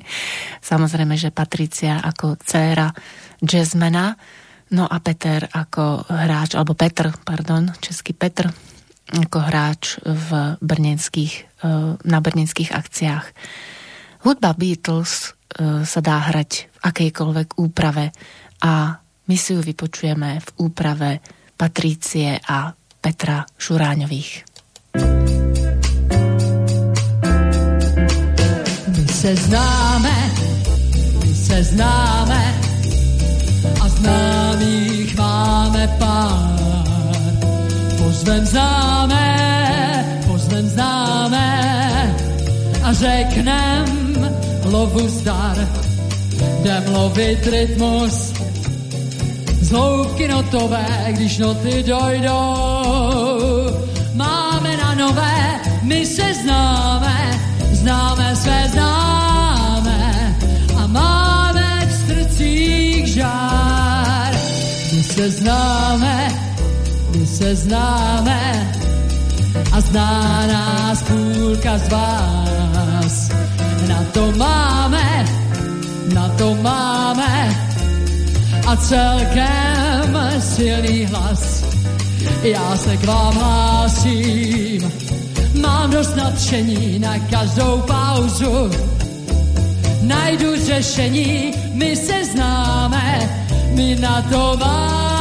[0.70, 2.88] Samozrejme, že Patricia ako dcéra
[3.44, 4.16] jazzmena,
[4.72, 8.48] no a Peter ako hráč, alebo Petr, pardon, český Petr,
[9.08, 13.26] ako hráč v brněnských, uh, na brněnských akciách.
[14.18, 18.10] Hudba Beatles e, sa dá hrať v akejkoľvek úprave
[18.66, 18.98] a
[19.30, 21.22] my si ju vypočujeme v úprave
[21.54, 24.44] Patrície a Petra Šuráňových.
[28.88, 30.16] My se známe,
[31.22, 32.42] my se známe
[33.80, 36.57] a známých máme pár.
[38.18, 39.24] Pozvem známe,
[40.26, 41.46] pozvem známe
[42.82, 43.86] a řeknem,
[44.64, 45.68] lovu zdar,
[46.60, 48.32] jdem lovit rytmus
[49.60, 52.34] z hloubky notové, když noty dojdou.
[54.14, 57.40] Máme na nové, my se známe,
[57.72, 60.36] známe své známe
[60.76, 64.32] a máme v srdcích žár.
[64.92, 66.47] My se známe,
[67.38, 68.72] se známe
[69.72, 73.28] a zná nás půlka z vás
[73.88, 75.24] na to máme
[76.14, 77.56] na to máme
[78.66, 81.64] a celkem silný hlas.
[82.42, 84.92] Já se k vám hlásím,
[85.60, 88.70] mám dost nadšení na každou pauzu.
[90.02, 93.30] Najdu řešení, my se známe,
[93.74, 95.17] my na to máme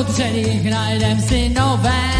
[0.00, 2.19] deskách otřených najdem si nové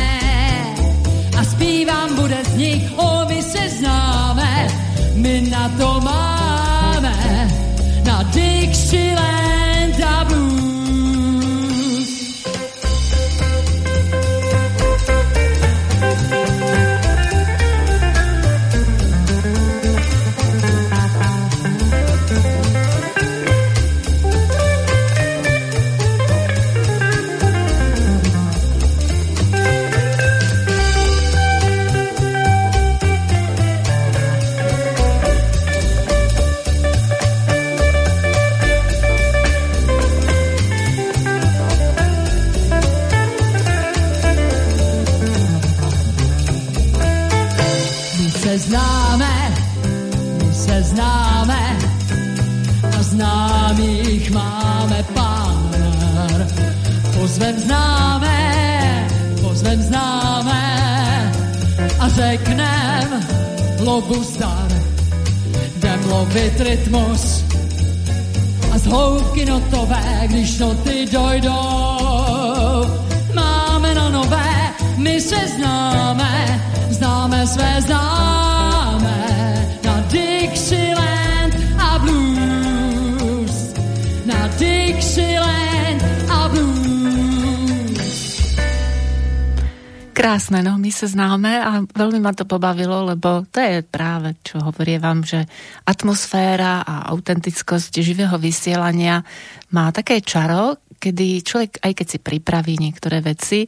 [91.01, 95.49] Sa známe a veľmi ma to pobavilo, lebo to je práve, čo hovorievam, že
[95.89, 99.25] atmosféra a autentickosť živého vysielania
[99.73, 103.65] má také čaro, kedy človek, aj keď si pripraví niektoré veci,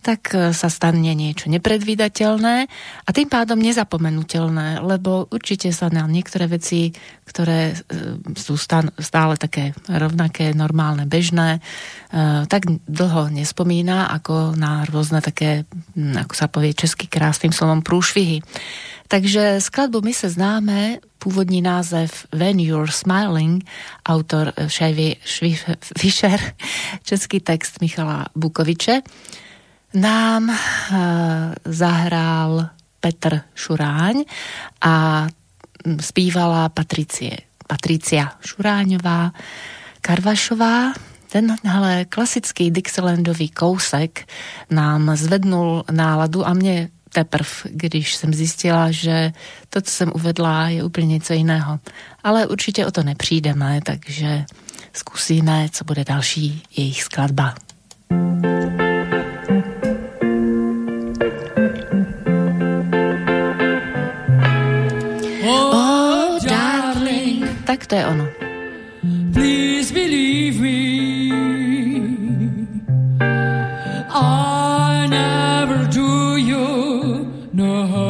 [0.00, 2.56] tak e, sa stane niečo nepredvídateľné
[3.04, 6.96] a tým pádom nezapomenutelné, lebo určite sa na niektoré veci,
[7.28, 7.74] ktoré e,
[8.32, 16.32] sú stále také rovnaké, normálne, bežné, e, tak dlho nespomína ako na rôzne také, ako
[16.32, 18.40] sa povie český krásnym slovom, prúšvihy.
[19.10, 23.64] Takže skladbu My se známe, původní název When You're Smiling,
[24.06, 25.16] autor Šajvi
[25.98, 26.40] Fischer,
[27.02, 29.00] český text Michala Bukoviče
[29.94, 30.56] nám uh,
[31.64, 32.68] zahrál
[33.00, 34.24] Petr Šuráň
[34.80, 35.26] a
[36.00, 39.32] zpívala Patricie, Patricia Šuráňová,
[40.00, 40.92] Karvašová.
[41.32, 44.28] Tenhle klasický Dixielandový kousek
[44.70, 49.32] nám zvednul náladu a mě teprv, když jsem zjistila, že
[49.70, 51.78] to, co jsem uvedla, je úplně něco jiného.
[52.24, 54.44] Ale určitě o to nepřijdeme, takže
[54.92, 57.54] zkusíme, co bude další jejich skladba.
[58.10, 58.60] thank you
[67.70, 68.26] tak to je ono.
[69.32, 70.78] Please believe me
[74.10, 74.59] I
[77.60, 78.09] no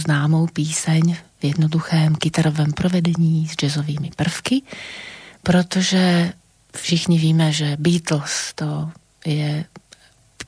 [0.00, 4.62] známou píseň v jednoduchém kytarovém provedení s jazzovými prvky,
[5.42, 6.32] protože
[6.76, 8.90] všichni víme, že Beatles to
[9.26, 9.64] je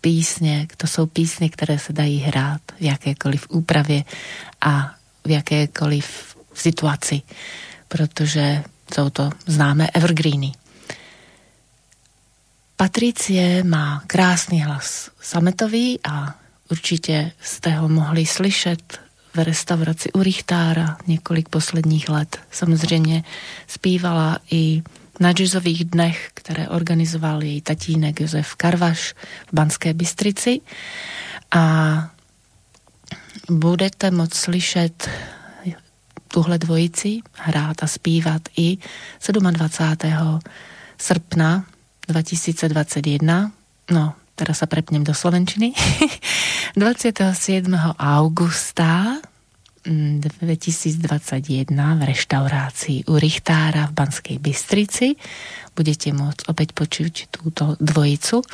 [0.01, 4.05] písně, to jsou písně, které se dají hrát v jakékoliv úpravě
[4.61, 7.23] a v jakékoliv situaci,
[7.89, 8.65] protože
[8.95, 10.53] jsou to známé evergreeny.
[12.77, 16.35] Patricie má krásný hlas sametový a
[16.71, 19.01] určitě jste ho mohli slyšet
[19.35, 22.39] v restauraci u Richtára několik posledních let.
[22.51, 23.25] Samozřejmě
[23.67, 24.83] zpívala i
[25.21, 29.15] na jazzových dnech, které organizoval její tatínek Josef Karvaš
[29.47, 30.61] v Banské Bystrici
[31.51, 32.09] a
[33.51, 35.11] budete moct slyšet
[36.29, 38.79] tuhle dvojici hrát a zpívat i
[39.51, 40.41] 27.
[40.99, 41.65] srpna
[42.09, 43.53] 2021,
[43.91, 45.75] no teraz sa prepnem do Slovenčiny,
[46.81, 47.69] 27.
[47.99, 49.23] augusta
[49.83, 55.19] 2021 v reštaurácii u Richtára v Banskej Bystrici.
[55.75, 58.47] Budete môcť opäť počuť túto dvojicu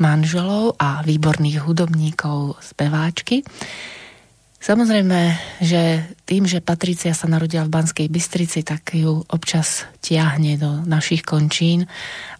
[0.00, 3.36] manželov a výborných hudobníkov z peváčky.
[4.60, 5.20] Samozrejme,
[5.64, 11.24] že tým, že Patricia sa narodila v Banskej Bystrici, tak ju občas tiahne do našich
[11.24, 11.88] končín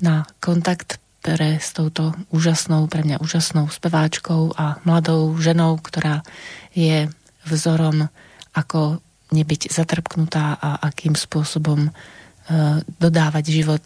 [0.00, 6.22] na kontakt pre s touto úžasnou, pre mňa úžasnou speváčkou a mladou ženou, ktorá
[6.70, 7.10] je
[7.42, 8.06] vzorom,
[8.54, 9.02] ako
[9.34, 11.92] nebyť zatrpknutá a akým spôsobom e,
[13.02, 13.82] dodávať život,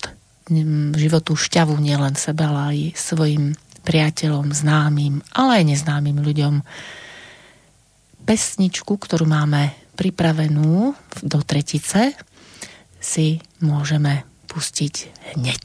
[1.01, 6.55] životu šťavu nielen sebe, ale aj svojim priateľom, známym, ale aj neznámym ľuďom.
[8.24, 10.94] Pesničku, ktorú máme pripravenú
[11.24, 12.15] do tretice,
[13.01, 14.94] si môžeme pustiť
[15.36, 15.65] hneď.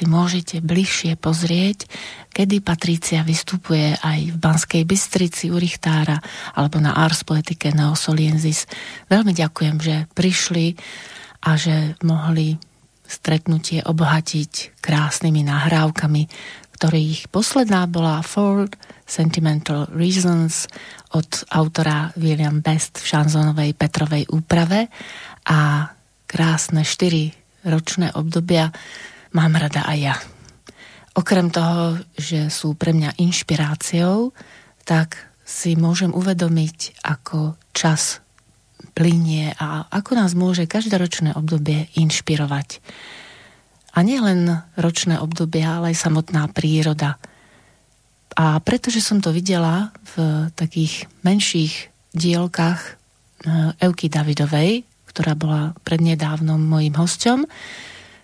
[0.00, 1.84] Si môžete bližšie pozrieť,
[2.32, 6.16] kedy Patricia vystupuje aj v Banskej Bystrici u Richtára
[6.56, 8.64] alebo na Ars Poetike Neosoliensis.
[9.12, 10.72] Veľmi ďakujem, že prišli
[11.44, 12.56] a že mohli
[13.04, 16.22] stretnutie obohatiť krásnymi nahrávkami,
[16.80, 18.72] ktorých posledná bola Four
[19.04, 20.64] Sentimental Reasons
[21.12, 24.88] od autora William Best v šanzonovej Petrovej úprave
[25.44, 25.92] a
[26.24, 27.36] krásne štyri
[27.68, 28.72] ročné obdobia
[29.34, 30.16] mám rada aj ja.
[31.14, 34.30] Okrem toho, že sú pre mňa inšpiráciou,
[34.86, 38.22] tak si môžem uvedomiť, ako čas
[38.94, 42.78] plinie a ako nás môže každoročné obdobie inšpirovať.
[43.90, 47.18] A nie len ročné obdobia, ale aj samotná príroda.
[48.38, 52.98] A pretože som to videla v takých menších dielkach
[53.82, 57.50] Euky Davidovej, ktorá bola prednedávnom mojim hosťom,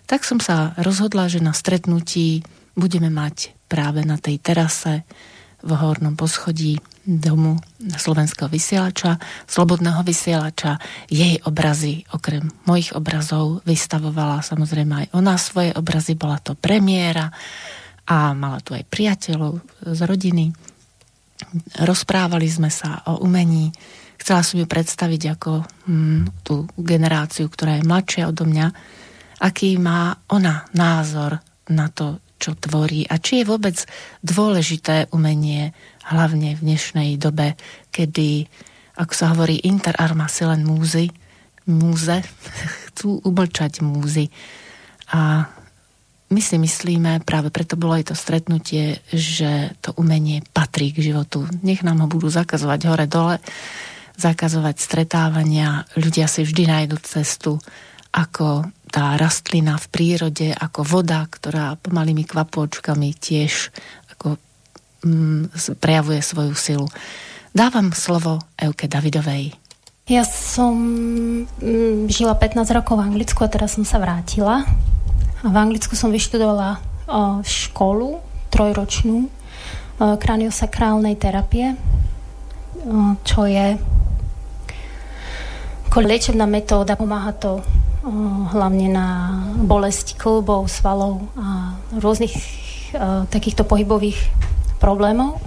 [0.07, 2.41] tak som sa rozhodla, že na stretnutí
[2.79, 5.03] budeme mať práve na tej terase
[5.61, 14.93] v hornom poschodí domu slovenského vysielača, slobodného vysielača, jej obrazy, okrem mojich obrazov, vystavovala samozrejme
[15.03, 17.31] aj ona svoje obrazy, bola to premiéra
[18.07, 20.51] a mala tu aj priateľov z rodiny.
[21.83, 23.71] Rozprávali sme sa o umení,
[24.19, 28.67] chcela som ju predstaviť ako hm, tú generáciu, ktorá je mladšia odo mňa,
[29.41, 33.77] aký má ona názor na to, čo tvorí a či je vôbec
[34.21, 35.73] dôležité umenie,
[36.05, 37.57] hlavne v dnešnej dobe,
[37.89, 38.45] kedy,
[38.95, 41.09] ako sa hovorí, inter arma si len múzy,
[41.67, 42.23] múze,
[42.93, 44.29] chcú umlčať múzy.
[45.11, 45.49] A
[46.27, 51.47] my si myslíme, práve preto bolo aj to stretnutie, že to umenie patrí k životu.
[51.63, 53.39] Nech nám ho budú zakazovať hore-dole,
[54.19, 55.87] zakazovať stretávania.
[55.95, 57.63] Ľudia si vždy nájdu cestu,
[58.11, 63.71] ako tá rastlina v prírode ako voda, ktorá pomalými kvapôčkami tiež
[64.15, 64.39] ako
[65.03, 66.87] mm, prejavuje svoju silu.
[67.51, 69.55] Dávam slovo Euke Davidovej.
[70.07, 70.75] Ja som
[71.59, 74.63] mm, žila 15 rokov v Anglicku a teraz som sa vrátila.
[75.43, 79.29] A v Anglicku som vyštudovala o, školu trojročnú o,
[80.17, 81.75] kraniosakrálnej terapie,
[82.87, 83.75] o, čo je
[85.97, 87.65] liečebná metóda, pomáha to
[88.55, 89.07] hlavne na
[89.59, 92.31] bolesti klbov, svalov a rôznych
[93.27, 94.15] takýchto pohybových
[94.79, 95.43] problémov.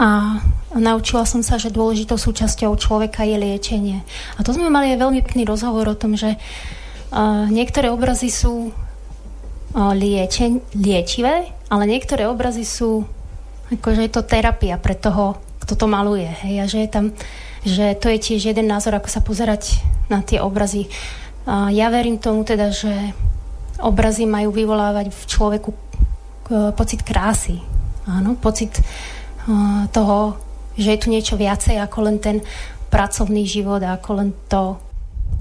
[0.00, 0.40] A
[0.74, 4.02] naučila som sa, že dôležitou súčasťou človeka je liečenie.
[4.34, 6.40] A to sme mali aj veľmi pekný rozhovor o tom, že
[7.52, 8.72] niektoré obrazy sú
[9.74, 13.06] liečen, liečivé, ale niektoré obrazy sú
[13.64, 16.28] akože je to terapia pre toho, kto to maluje.
[16.44, 17.10] Hej, a že je tam
[17.64, 19.80] že to je tiež jeden názor, ako sa pozerať
[20.12, 20.86] na tie obrazy.
[21.48, 22.92] Ja verím tomu teda, že
[23.80, 25.70] obrazy majú vyvolávať v človeku
[26.76, 27.60] pocit krásy.
[28.04, 28.84] Áno, pocit
[29.92, 30.36] toho,
[30.76, 32.44] že je tu niečo viacej ako len ten
[32.92, 34.76] pracovný život, ako len to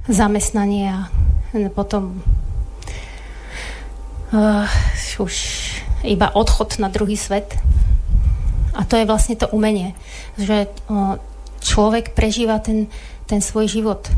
[0.08, 1.08] zamestnanie a
[1.72, 2.24] potom
[4.34, 4.68] uh,
[5.22, 5.36] už
[6.04, 7.56] iba odchod na druhý svet.
[8.74, 9.94] A to je vlastne to umenie,
[10.36, 11.22] že uh,
[11.64, 12.91] človek prežíva ten,
[13.26, 14.11] ten svoj život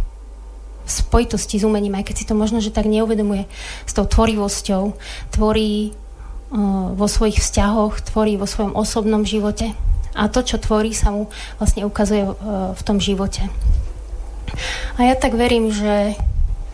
[0.86, 3.50] v spojitosti s umením, aj keď si to možno, že tak neuvedomuje
[3.90, 4.94] s tou tvorivosťou,
[5.34, 9.74] tvorí uh, vo svojich vzťahoch, tvorí vo svojom osobnom živote
[10.16, 11.28] a to, čo tvorí, sa mu
[11.60, 12.34] vlastne ukazuje uh,
[12.72, 13.50] v tom živote.
[14.96, 16.16] A ja tak verím, že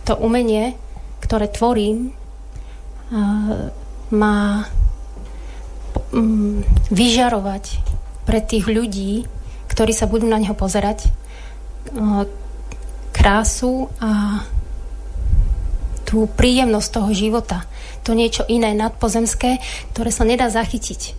[0.06, 0.78] to umenie,
[1.24, 3.72] ktoré tvorím, uh,
[4.12, 4.68] má
[6.12, 6.62] um,
[6.92, 7.80] vyžarovať
[8.28, 9.26] pre tých ľudí,
[9.82, 11.10] ktorí sa budú na neho pozerať,
[13.10, 14.46] krásu a
[16.06, 17.66] tú príjemnosť toho života.
[18.06, 19.58] To niečo iné, nadpozemské,
[19.90, 21.18] ktoré sa nedá zachytiť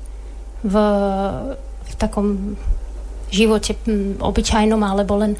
[0.62, 0.74] v,
[1.90, 2.54] v takom
[3.34, 3.74] živote
[4.22, 5.34] obyčajnom alebo len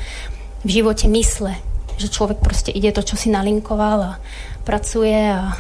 [0.67, 1.55] v živote mysle.
[2.03, 4.19] Že človek proste ide to, čo si nalinkoval a
[4.67, 5.55] pracuje a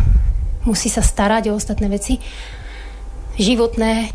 [0.67, 2.19] musí sa starať o ostatné veci
[3.39, 4.11] životné,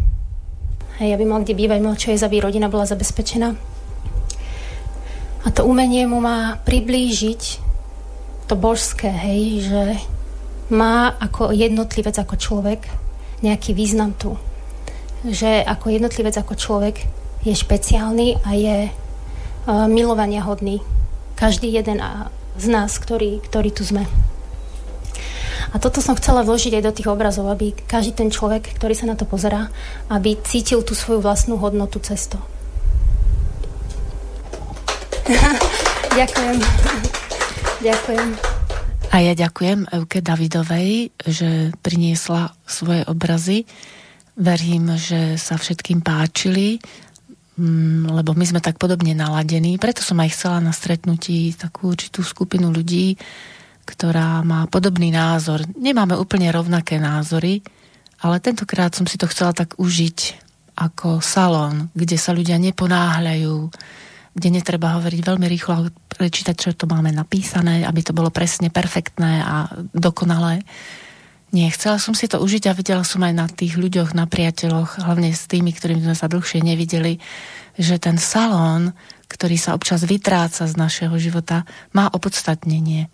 [0.97, 3.53] Hej, aby mal kde bývať, mal čo je, aby rodina bola zabezpečená.
[5.45, 7.41] A to umenie mu má priblížiť
[8.49, 9.83] to božské, hej, že
[10.73, 12.81] má ako jednotlivec, ako človek
[13.45, 14.35] nejaký význam tu.
[15.23, 16.95] Že ako jednotlivec, ako človek
[17.45, 20.81] je špeciálny a je uh, milovania hodný.
[21.37, 22.01] Každý jeden
[22.57, 24.09] z nás, ktorý, ktorý tu sme.
[25.71, 29.09] A toto som chcela vložiť aj do tých obrazov, aby každý ten človek, ktorý sa
[29.09, 29.67] na to pozerá,
[30.07, 32.39] aby cítil tú svoju vlastnú hodnotu cesto.
[36.19, 36.57] ďakujem.
[37.83, 38.29] ďakujem.
[39.11, 43.63] A ja ďakujem Euke Davidovej, že priniesla svoje obrazy.
[44.37, 46.77] Verím, že sa všetkým páčili,
[47.57, 49.79] mm, lebo my sme tak podobne naladení.
[49.81, 53.17] Preto som aj chcela na stretnutí takú určitú skupinu ľudí,
[53.87, 55.63] ktorá má podobný názor.
[55.79, 57.63] Nemáme úplne rovnaké názory,
[58.19, 60.43] ale tentokrát som si to chcela tak užiť
[60.77, 63.55] ako salón, kde sa ľudia neponáhľajú,
[64.37, 68.69] kde netreba hovoriť veľmi rýchlo a prečítať, čo to máme napísané, aby to bolo presne
[68.69, 70.61] perfektné a dokonalé.
[71.55, 75.01] Nie, chcela som si to užiť a videla som aj na tých ľuďoch, na priateľoch,
[75.01, 77.17] hlavne s tými, ktorými sme sa dlhšie nevideli,
[77.79, 78.93] že ten salón,
[79.31, 81.63] ktorý sa občas vytráca z našeho života,
[81.95, 83.09] má opodstatnenie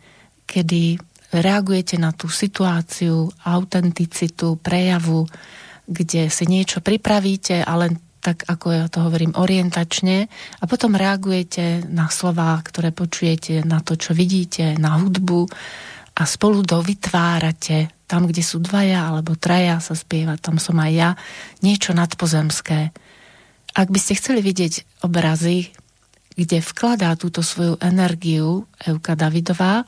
[0.46, 1.00] kedy
[1.34, 5.26] reagujete na tú situáciu, autenticitu, prejavu,
[5.90, 12.08] kde si niečo pripravíte, ale tak ako ja to hovorím, orientačne a potom reagujete na
[12.08, 15.44] slová, ktoré počujete, na to, čo vidíte, na hudbu
[16.16, 21.10] a spolu dovytvárate tam, kde sú dvaja alebo traja sa spieva, tam som aj ja,
[21.60, 22.96] niečo nadpozemské.
[23.74, 25.74] Ak by ste chceli vidieť obrazy,
[26.38, 29.84] kde vkladá túto svoju energiu Euka Davidová,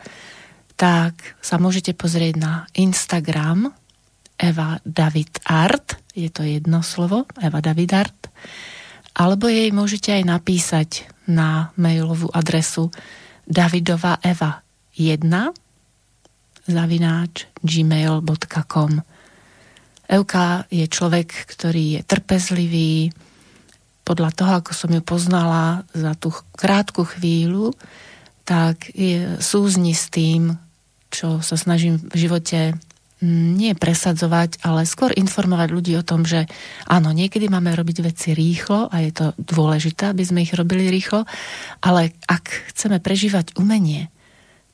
[0.75, 3.71] tak sa môžete pozrieť na Instagram
[4.35, 8.21] Eva David Art, je to jedno slovo, Eva David Art,
[9.15, 10.89] alebo jej môžete aj napísať
[11.31, 12.91] na mailovú adresu
[13.47, 14.61] davidova eva
[14.99, 15.23] 1
[16.65, 18.91] zavináč gmail.com
[20.05, 22.93] Euka je človek, ktorý je trpezlivý,
[24.05, 27.73] podľa toho, ako som ju poznala za tú krátku chvíľu,
[28.45, 30.53] tak je, súzni s tým,
[31.15, 32.75] čo sa snažím v živote
[33.23, 36.43] mm, nie presadzovať, ale skôr informovať ľudí o tom, že
[36.91, 41.23] áno, niekedy máme robiť veci rýchlo a je to dôležité, aby sme ich robili rýchlo,
[41.79, 44.11] ale ak chceme prežívať umenie,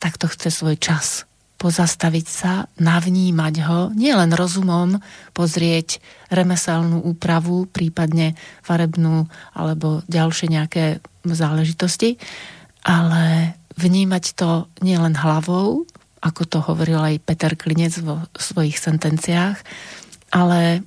[0.01, 1.29] tak to chce svoj čas.
[1.61, 4.97] pozastaviť sa, navnímať ho, nielen rozumom
[5.37, 6.01] pozrieť
[6.33, 8.33] remeselnú úpravu, prípadne
[8.65, 12.17] farebnú alebo ďalšie nejaké záležitosti,
[12.81, 15.85] ale vnímať to nielen hlavou,
[16.21, 19.57] ako to hovoril aj Peter Klinec vo svojich sentenciách,
[20.29, 20.85] ale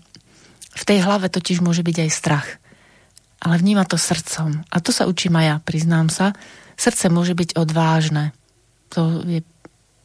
[0.74, 2.48] v tej hlave totiž môže byť aj strach.
[3.43, 4.65] Ale vníma to srdcom.
[4.73, 6.32] A to sa učím aj ja, priznám sa.
[6.78, 8.32] Srdce môže byť odvážne.
[8.97, 9.44] To je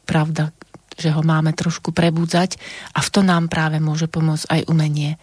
[0.03, 0.51] pravda,
[0.97, 2.59] že ho máme trošku prebudzať
[2.97, 5.15] a v to nám práve môže pomôcť aj umenie.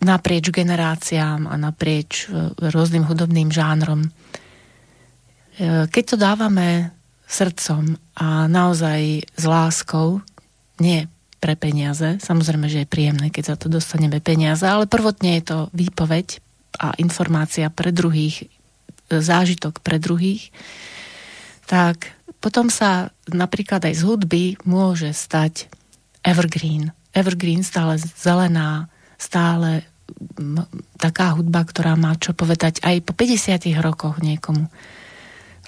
[0.00, 4.06] Naprieč generáciám a naprieč e, rôznym hudobným žánrom.
[4.06, 4.08] E,
[5.90, 6.94] keď to dávame
[7.30, 10.18] srdcom a naozaj s láskou,
[10.82, 11.06] nie
[11.38, 15.58] pre peniaze, samozrejme, že je príjemné, keď za to dostaneme peniaze, ale prvotne je to
[15.72, 16.42] výpoveď
[16.82, 18.50] a informácia pre druhých,
[19.08, 20.52] zážitok pre druhých,
[21.70, 22.12] tak
[22.42, 25.70] potom sa napríklad aj z hudby môže stať
[26.26, 26.90] evergreen.
[27.14, 29.86] Evergreen stále zelená, stále
[30.98, 34.66] taká hudba, ktorá má čo povedať aj po 50 rokoch niekomu.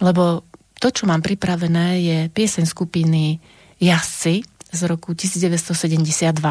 [0.02, 0.42] Lebo
[0.82, 3.38] to, čo mám pripravené, je piesen skupiny
[3.78, 6.42] Jassy z roku 1972.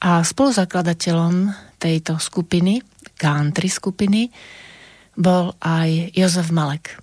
[0.00, 2.80] A spoluzakladateľom tejto skupiny,
[3.20, 4.32] country skupiny,
[5.20, 6.96] bol aj Jozef Malek.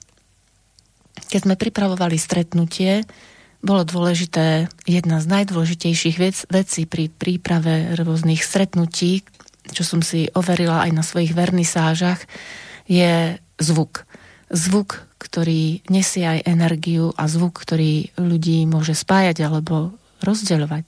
[1.29, 3.05] Keď sme pripravovali stretnutie,
[3.61, 9.21] bolo dôležité, jedna z najdôležitejších vec, vecí pri príprave rôznych stretnutí,
[9.69, 12.25] čo som si overila aj na svojich vernisážach,
[12.89, 14.07] je zvuk.
[14.49, 20.85] Zvuk, ktorý nesie aj energiu a zvuk, ktorý ľudí môže spájať alebo rozdeľovať.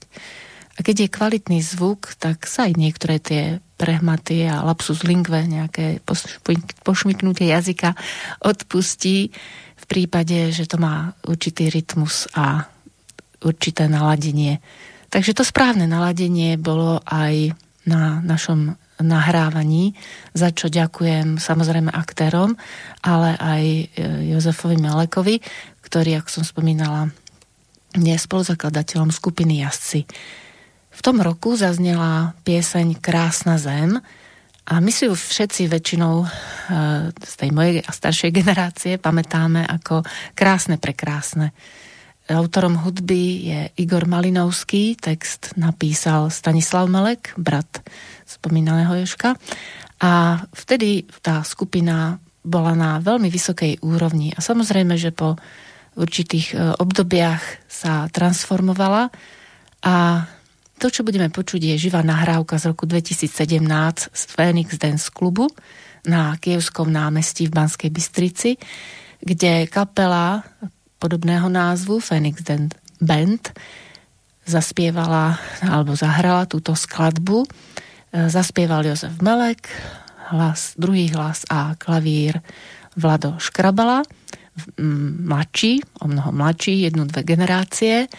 [0.78, 6.00] A keď je kvalitný zvuk, tak sa aj niektoré tie prehmaty a lapsus lingve, nejaké
[6.84, 7.92] pošmyknutie jazyka
[8.40, 9.34] odpustí,
[9.90, 12.70] prípade, že to má určitý rytmus a
[13.42, 14.62] určité naladenie.
[15.10, 17.58] Takže to správne naladenie bolo aj
[17.90, 19.96] na našom nahrávaní,
[20.36, 22.54] za čo ďakujem samozrejme aktérom,
[23.00, 23.84] ale aj e,
[24.32, 25.40] Jozefovi Melekovi,
[25.84, 27.10] ktorý, ako som spomínala,
[27.96, 30.06] je spoluzakladateľom skupiny Jazdci.
[30.90, 33.98] V tom roku zaznela pieseň Krásna zem,
[34.70, 36.28] a my si ju všetci väčšinou eh,
[37.10, 40.06] z tej mojej a staršej generácie pamätáme ako
[40.38, 41.50] krásne prekrásne.
[42.30, 47.82] Autorom hudby je Igor Malinovský, text napísal Stanislav Melek, brat
[48.22, 49.34] spomínaného Joška.
[50.00, 54.32] A vtedy tá skupina bola na veľmi vysokej úrovni.
[54.32, 55.36] A samozrejme, že po
[55.98, 59.10] určitých eh, obdobiach sa transformovala
[59.84, 59.94] a
[60.80, 63.60] to, čo budeme počuť, je živá nahrávka z roku 2017
[64.08, 65.44] z Phoenix Dance klubu
[66.08, 68.56] na Kievskom námestí v Banskej Bystrici,
[69.20, 70.40] kde kapela
[71.00, 72.44] podobného názvu Phoenix
[73.00, 73.56] Band
[74.44, 77.48] zaspievala alebo zahrala túto skladbu.
[78.10, 79.70] Zaspieval Jozef Melek,
[80.34, 82.42] hlas, druhý hlas a klavír
[82.98, 84.02] Vlado Škrabala,
[85.22, 88.10] mladší, o mnoho mladší, jednu, dve generácie.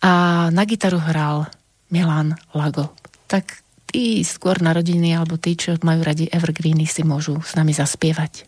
[0.00, 1.50] A na gitaru hral
[1.90, 2.94] Milan Lago.
[3.26, 3.58] Tak
[3.90, 8.46] tí skôr narodiny alebo tí, čo majú radi evergreeny, si môžu s nami zaspievať.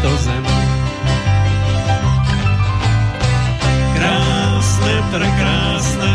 [0.00, 0.44] Táto zem.
[4.00, 6.12] Krásne, prekrásne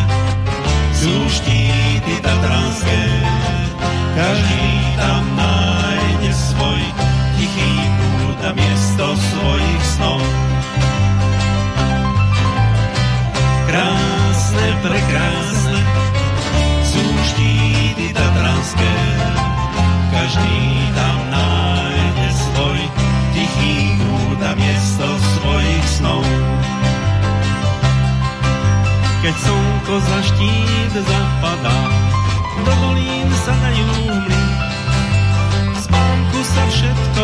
[0.98, 3.02] sú štíty tatranské,
[4.18, 4.66] každý
[4.98, 6.82] tam nájde svoj
[7.38, 7.74] tichý
[8.26, 10.22] kút a miesto svojich snov.
[13.70, 15.80] Krásne, prekrásne
[16.90, 18.94] sú štíty tatranské,
[20.10, 20.57] každý
[20.98, 21.25] tam
[29.36, 31.80] Keď slnko za štít zapadá,
[32.64, 34.44] do dolín sa dajú mly.
[35.76, 37.24] V spánku sa všetko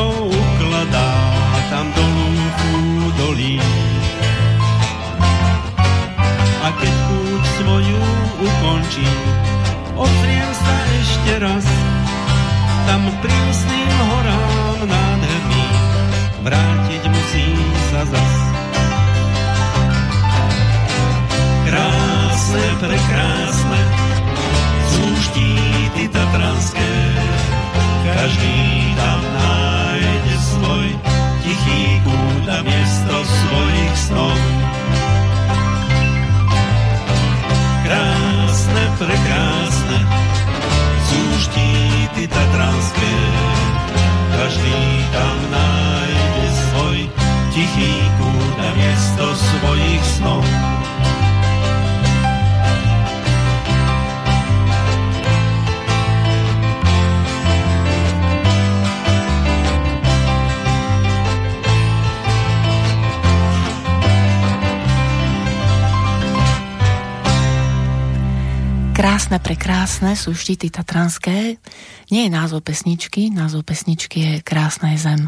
[70.02, 71.62] prekrásne sú štity tatranské.
[72.10, 75.22] Nie je názov pesničky, názov pesničky je Krásna je zem.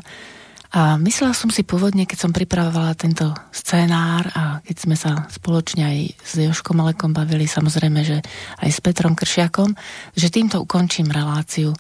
[0.74, 5.86] A myslela som si pôvodne, keď som pripravovala tento scénár a keď sme sa spoločne
[5.86, 8.18] aj s Joškom Alekom bavili, samozrejme, že
[8.66, 9.78] aj s Petrom Kršiakom,
[10.18, 11.78] že týmto ukončím reláciu.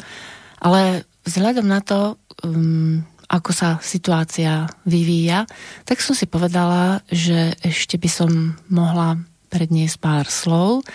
[0.61, 5.49] Ale vzhľadom na to, um, ako sa situácia vyvíja,
[5.81, 9.17] tak som si povedala, že ešte by som mohla
[9.49, 10.85] predniesť pár slov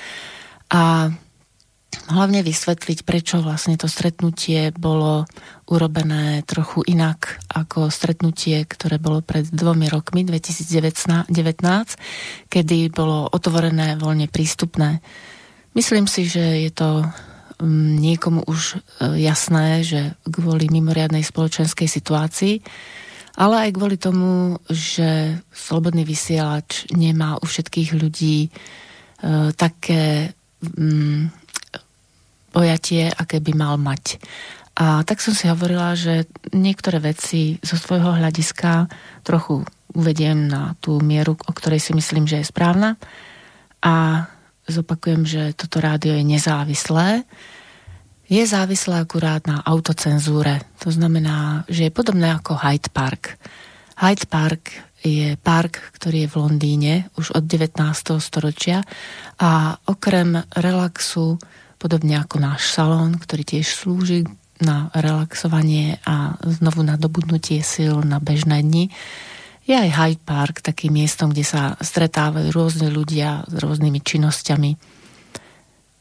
[0.70, 1.10] a
[2.06, 5.26] hlavne vysvetliť, prečo vlastne to stretnutie bolo
[5.66, 11.28] urobené trochu inak ako stretnutie, ktoré bolo pred dvomi rokmi, 2019,
[12.48, 15.02] kedy bolo otvorené voľne prístupné.
[15.74, 17.04] Myslím si, že je to
[17.60, 22.54] mm, niekomu už e, jasné, že kvôli mimoriadnej spoločenskej situácii,
[23.38, 28.50] ale aj kvôli tomu, že slobodný vysielač nemá u všetkých ľudí e,
[29.54, 30.34] také
[30.64, 31.47] mm,
[32.50, 34.20] pojatie, aké by mal mať.
[34.78, 38.86] A tak som si hovorila, že niektoré veci zo svojho hľadiska
[39.26, 42.94] trochu uvediem na tú mieru, o ktorej si myslím, že je správna.
[43.82, 44.26] A
[44.70, 47.26] zopakujem, že toto rádio je nezávislé.
[48.28, 50.62] Je závislé akurát na autocenzúre.
[50.84, 53.40] To znamená, že je podobné ako Hyde Park.
[53.98, 57.82] Hyde Park je park, ktorý je v Londýne už od 19.
[58.18, 58.82] storočia
[59.38, 61.38] a okrem relaxu,
[61.78, 64.26] podobne ako náš salón, ktorý tiež slúži
[64.58, 68.90] na relaxovanie a znovu na dobudnutie sil na bežné dni,
[69.68, 74.70] je aj Hyde Park takým miestom, kde sa stretávajú rôzne ľudia s rôznymi činnosťami.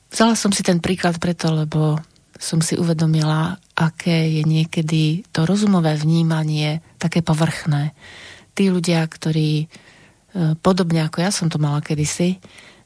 [0.07, 1.99] Vzala som si ten príklad preto, lebo
[2.39, 7.91] som si uvedomila, aké je niekedy to rozumové vnímanie také povrchné
[8.55, 9.65] tí ľudia, ktorí e,
[10.61, 12.39] podobne ako ja som to mala kedysi,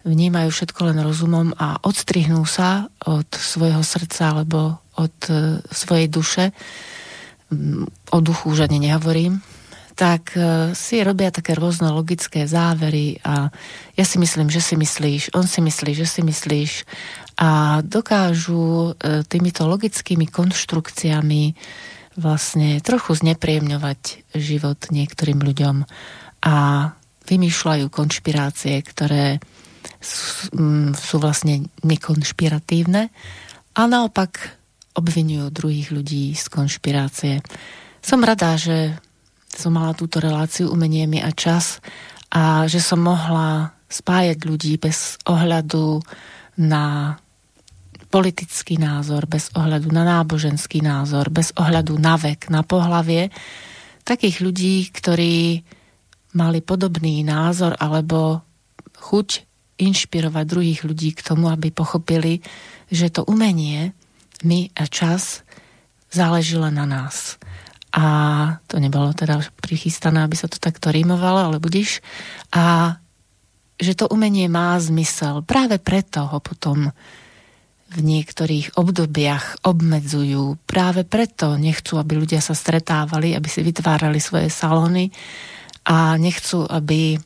[0.03, 6.52] vnímajú všetko len rozumom a odstrihnú sa od svojho srdca alebo od e, svojej duše,
[8.10, 9.44] o duchu už ani nehovorím,
[9.94, 13.53] tak e, si robia také rôzne logické závery a
[13.94, 16.72] ja si myslím, že si myslíš, on si myslí, že si myslíš
[17.41, 18.94] a dokážu
[19.26, 21.57] týmito logickými konštrukciami
[22.19, 25.76] vlastne trochu znepríjemňovať život niektorým ľuďom
[26.44, 26.56] a
[27.26, 29.40] vymýšľajú konšpirácie, ktoré
[30.53, 33.03] mm, sú vlastne nekonšpiratívne
[33.72, 34.62] a naopak
[34.98, 37.34] obvinujú druhých ľudí z konšpirácie.
[38.03, 38.98] Som rada, že
[39.52, 41.80] som mala túto reláciu umenie a čas
[42.32, 45.99] a že som mohla spájať ľudí bez ohľadu
[46.64, 47.16] na
[48.12, 53.32] politický názor, bez ohľadu na náboženský názor, bez ohľadu na vek, na pohlavie,
[54.03, 55.64] takých ľudí, ktorí
[56.36, 58.44] mali podobný názor alebo
[58.99, 59.51] chuť
[59.82, 62.45] inšpirovať druhých ľudí k tomu, aby pochopili,
[62.94, 63.98] že to umenie,
[64.45, 65.41] my a čas
[66.14, 67.41] záleží na nás.
[67.91, 68.03] a
[68.72, 71.99] to nebolo teda prichystané, aby sa to takto rímovalo, ale budíš.
[72.56, 72.95] A
[73.76, 75.44] že to umenie má zmysel.
[75.44, 76.95] Práve preto ho potom
[77.91, 80.56] v niektorých obdobiach obmedzujú.
[80.64, 85.12] Práve preto nechcú, aby ľudia sa stretávali, aby si vytvárali svoje salóny
[85.84, 87.20] a nechcú, aby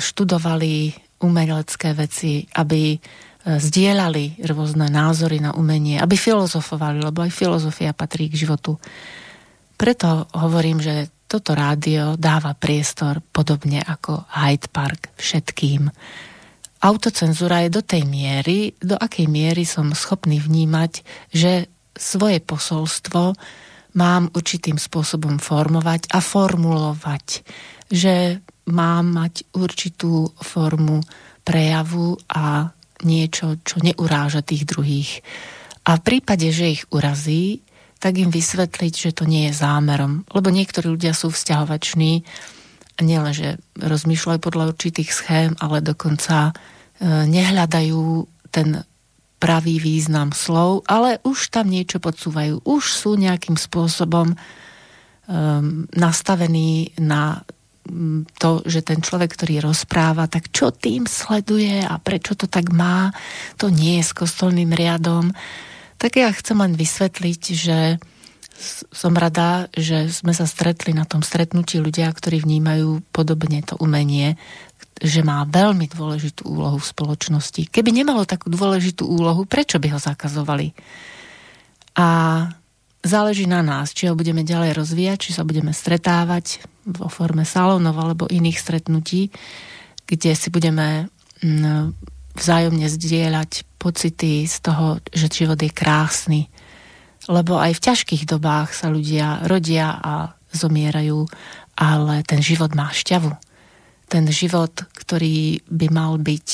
[0.00, 2.98] študovali umelecké veci, aby e,
[3.46, 8.76] zdieľali rôzne názory na umenie, aby filozofovali, lebo aj filozofia patrí k životu.
[9.78, 15.88] Preto hovorím, že toto rádio dáva priestor podobne ako Hyde Park všetkým.
[16.82, 21.00] Autocenzúra je do tej miery, do akej miery som schopný vnímať,
[21.32, 23.32] že svoje posolstvo
[23.96, 27.44] mám určitým spôsobom formovať a formulovať.
[27.88, 31.02] Že mám mať určitú formu
[31.42, 32.70] prejavu a
[33.02, 35.10] niečo, čo neuráža tých druhých.
[35.82, 37.66] A v prípade, že ich urazí,
[37.98, 40.26] tak im vysvetliť, že to nie je zámerom.
[40.30, 42.22] Lebo niektorí ľudia sú vzťahovační
[42.98, 46.52] a nielen, že rozmýšľajú podľa určitých schém, ale dokonca e,
[47.06, 48.02] nehľadajú
[48.50, 48.86] ten
[49.42, 52.62] pravý význam slov, ale už tam niečo podsúvajú.
[52.62, 54.38] Už sú nejakým spôsobom um,
[55.90, 57.42] nastavení na
[58.38, 63.10] to, že ten človek, ktorý rozpráva, tak čo tým sleduje a prečo to tak má,
[63.58, 65.34] to nie je s kostolným riadom
[66.02, 67.78] tak ja chcem len vysvetliť, že
[68.90, 74.34] som rada, že sme sa stretli na tom stretnutí ľudia, ktorí vnímajú podobne to umenie,
[74.98, 77.70] že má veľmi dôležitú úlohu v spoločnosti.
[77.70, 80.74] Keby nemalo takú dôležitú úlohu, prečo by ho zakazovali?
[81.94, 82.06] A
[83.06, 87.94] záleží na nás, či ho budeme ďalej rozvíjať, či sa budeme stretávať vo forme salónov
[87.94, 89.30] alebo iných stretnutí,
[90.06, 91.08] kde si budeme
[91.42, 91.94] mm,
[92.36, 96.40] vzájomne zdieľať pocity z toho, že život je krásny.
[97.30, 101.26] Lebo aj v ťažkých dobách sa ľudia rodia a zomierajú,
[101.78, 103.30] ale ten život má šťavu.
[104.10, 106.48] Ten život, ktorý by mal byť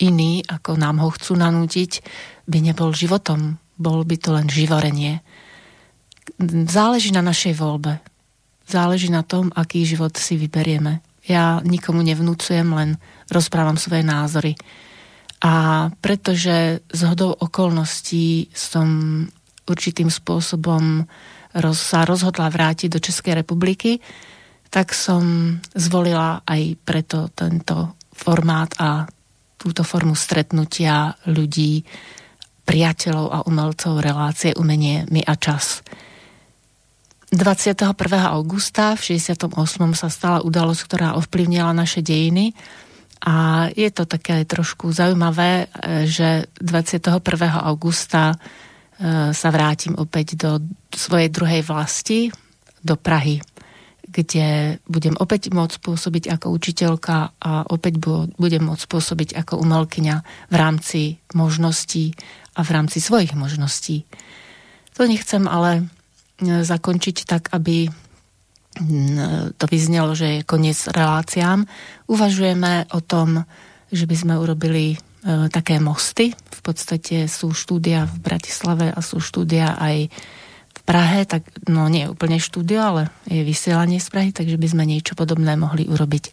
[0.00, 2.00] iný, ako nám ho chcú nanútiť,
[2.48, 3.60] by nebol životom.
[3.76, 5.20] Bol by to len živorenie.
[6.70, 8.00] Záleží na našej voľbe.
[8.66, 11.00] Záleží na tom, aký život si vyberieme.
[11.26, 12.98] Ja nikomu nevnúcujem, len
[13.30, 14.58] rozprávam svoje názory.
[15.42, 18.86] A pretože z hodou okolností som
[19.66, 21.06] určitým spôsobom
[21.58, 23.98] roz, sa rozhodla vrátiť do Českej republiky,
[24.70, 29.06] tak som zvolila aj preto tento formát a
[29.56, 31.82] túto formu stretnutia ľudí,
[32.66, 35.86] priateľov a umelcov relácie Umenie, my a čas.
[37.34, 37.90] 21.
[38.30, 39.50] augusta v 68.
[39.98, 42.54] sa stala udalosť, ktorá ovplyvnila naše dejiny
[43.26, 47.18] a je to také trošku zaujímavé, e, že 21.
[47.66, 48.36] augusta e,
[49.34, 50.62] sa vrátim opäť do
[50.94, 52.30] svojej druhej vlasti,
[52.86, 53.42] do Prahy,
[54.06, 57.98] kde budem opäť môcť pôsobiť ako učiteľka a opäť
[58.38, 60.16] budem môcť pôsobiť ako umelkyňa
[60.46, 62.14] v rámci možností
[62.54, 64.06] a v rámci svojich možností.
[64.94, 65.90] To nechcem ale
[66.42, 67.88] zakončiť tak, aby
[69.56, 71.64] to vyznelo, že je koniec reláciám.
[72.12, 73.48] Uvažujeme o tom,
[73.88, 74.96] že by sme urobili e,
[75.48, 76.36] také mosty.
[76.36, 80.12] V podstate sú štúdia v Bratislave a sú štúdia aj
[80.76, 84.68] v Prahe, tak no nie je úplne štúdio, ale je vysielanie z Prahy, takže by
[84.68, 86.24] sme niečo podobné mohli urobiť.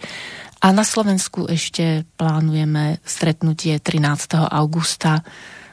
[0.64, 4.52] A na Slovensku ešte plánujeme stretnutie 13.
[4.52, 5.24] augusta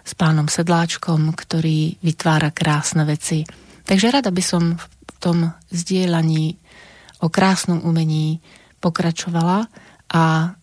[0.07, 3.47] s pánom Sedláčkom, ktorý vytvára krásne veci.
[3.91, 6.55] Takže rada by som v tom zdieľaní
[7.19, 8.39] o krásnom umení
[8.79, 9.67] pokračovala
[10.15, 10.55] a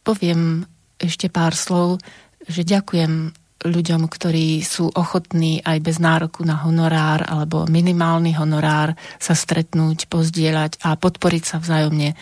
[0.00, 0.64] poviem
[0.96, 2.00] ešte pár slov,
[2.48, 3.36] že ďakujem
[3.68, 10.80] ľuďom, ktorí sú ochotní aj bez nároku na honorár alebo minimálny honorár sa stretnúť, pozdieľať
[10.88, 12.16] a podporiť sa vzájomne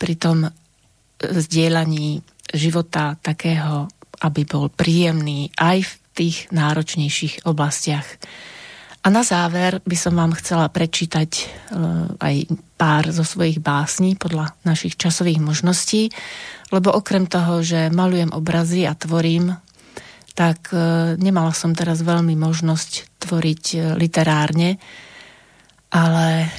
[0.00, 0.48] pri tom
[1.20, 2.24] zdieľaní
[2.56, 3.92] života takého,
[4.24, 8.16] aby bol príjemný aj v tých náročnejších oblastiach.
[9.02, 11.42] A na záver by som vám chcela prečítať e,
[12.18, 12.34] aj
[12.74, 16.10] pár zo svojich básní podľa našich časových možností,
[16.74, 19.54] lebo okrem toho, že malujem obrazy a tvorím,
[20.34, 24.78] tak e, nemala som teraz veľmi možnosť tvoriť e, literárne,
[25.94, 26.50] ale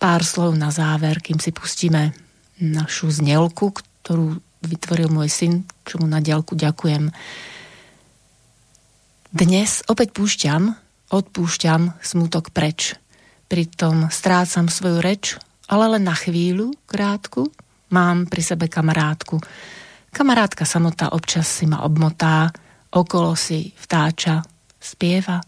[0.00, 2.12] pár slov na záver, kým si pustíme
[2.60, 3.72] našu znelku,
[4.04, 5.52] ktorú vytvoril môj syn,
[5.84, 7.12] čo mu na diaľku ďakujem.
[9.34, 10.78] Dnes opäť púšťam,
[11.10, 12.94] odpúšťam smutok preč.
[13.50, 15.34] Pritom strácam svoju reč,
[15.66, 17.50] ale len na chvíľu, krátku,
[17.90, 19.42] mám pri sebe kamarátku.
[20.14, 22.54] Kamarátka samotá občas si ma obmotá,
[22.94, 24.46] okolo si vtáča,
[24.78, 25.42] spieva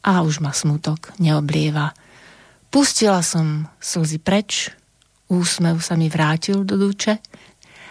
[0.00, 1.92] a už ma smutok neoblieva.
[2.72, 4.72] Pustila som slzy preč,
[5.28, 7.20] úsmev sa mi vrátil do duče,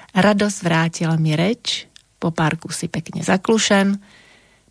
[0.09, 1.85] radosť vrátila mi reč,
[2.17, 3.93] po parku si pekne zaklušem,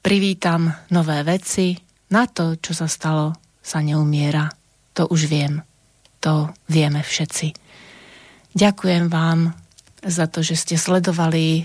[0.04, 1.72] privítam nové veci,
[2.12, 3.32] na to, čo sa stalo,
[3.64, 4.52] sa neumiera.
[4.92, 5.64] To už viem.
[6.20, 7.56] To vieme všetci.
[8.52, 9.56] Ďakujem vám
[10.04, 11.64] za to, že ste sledovali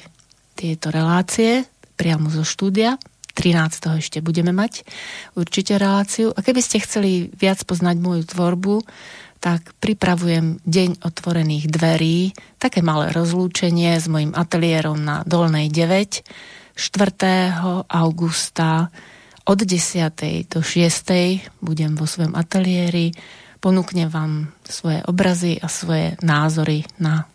[0.56, 1.68] tieto relácie
[1.99, 2.95] priamo zo štúdia.
[3.36, 3.99] 13.
[3.99, 4.88] ešte budeme mať
[5.36, 6.32] určite reláciu.
[6.32, 8.84] A keby ste chceli viac poznať moju tvorbu,
[9.40, 16.24] tak pripravujem Deň otvorených dverí, také malé rozlúčenie s mojim ateliérom na Dolnej 9,
[16.80, 17.91] 4.
[17.91, 18.88] augusta
[19.43, 20.47] od 10.
[20.47, 21.60] do 6.
[21.60, 23.11] budem vo svojom ateliéri,
[23.60, 27.27] ponúknem vám svoje obrazy a svoje názory na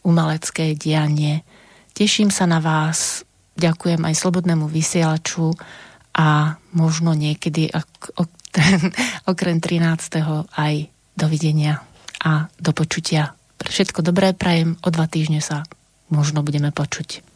[0.00, 1.44] umelecké dianie.
[1.92, 3.20] Teším sa na vás,
[3.60, 5.52] ďakujem aj Slobodnému vysielaču
[6.16, 7.68] a možno niekedy
[9.32, 10.56] okrem 13.
[10.56, 10.88] aj
[11.20, 11.84] dovidenia
[12.24, 13.36] a do počutia.
[13.60, 15.68] Všetko dobré prajem, o dva týždne sa
[16.08, 17.29] možno budeme počuť.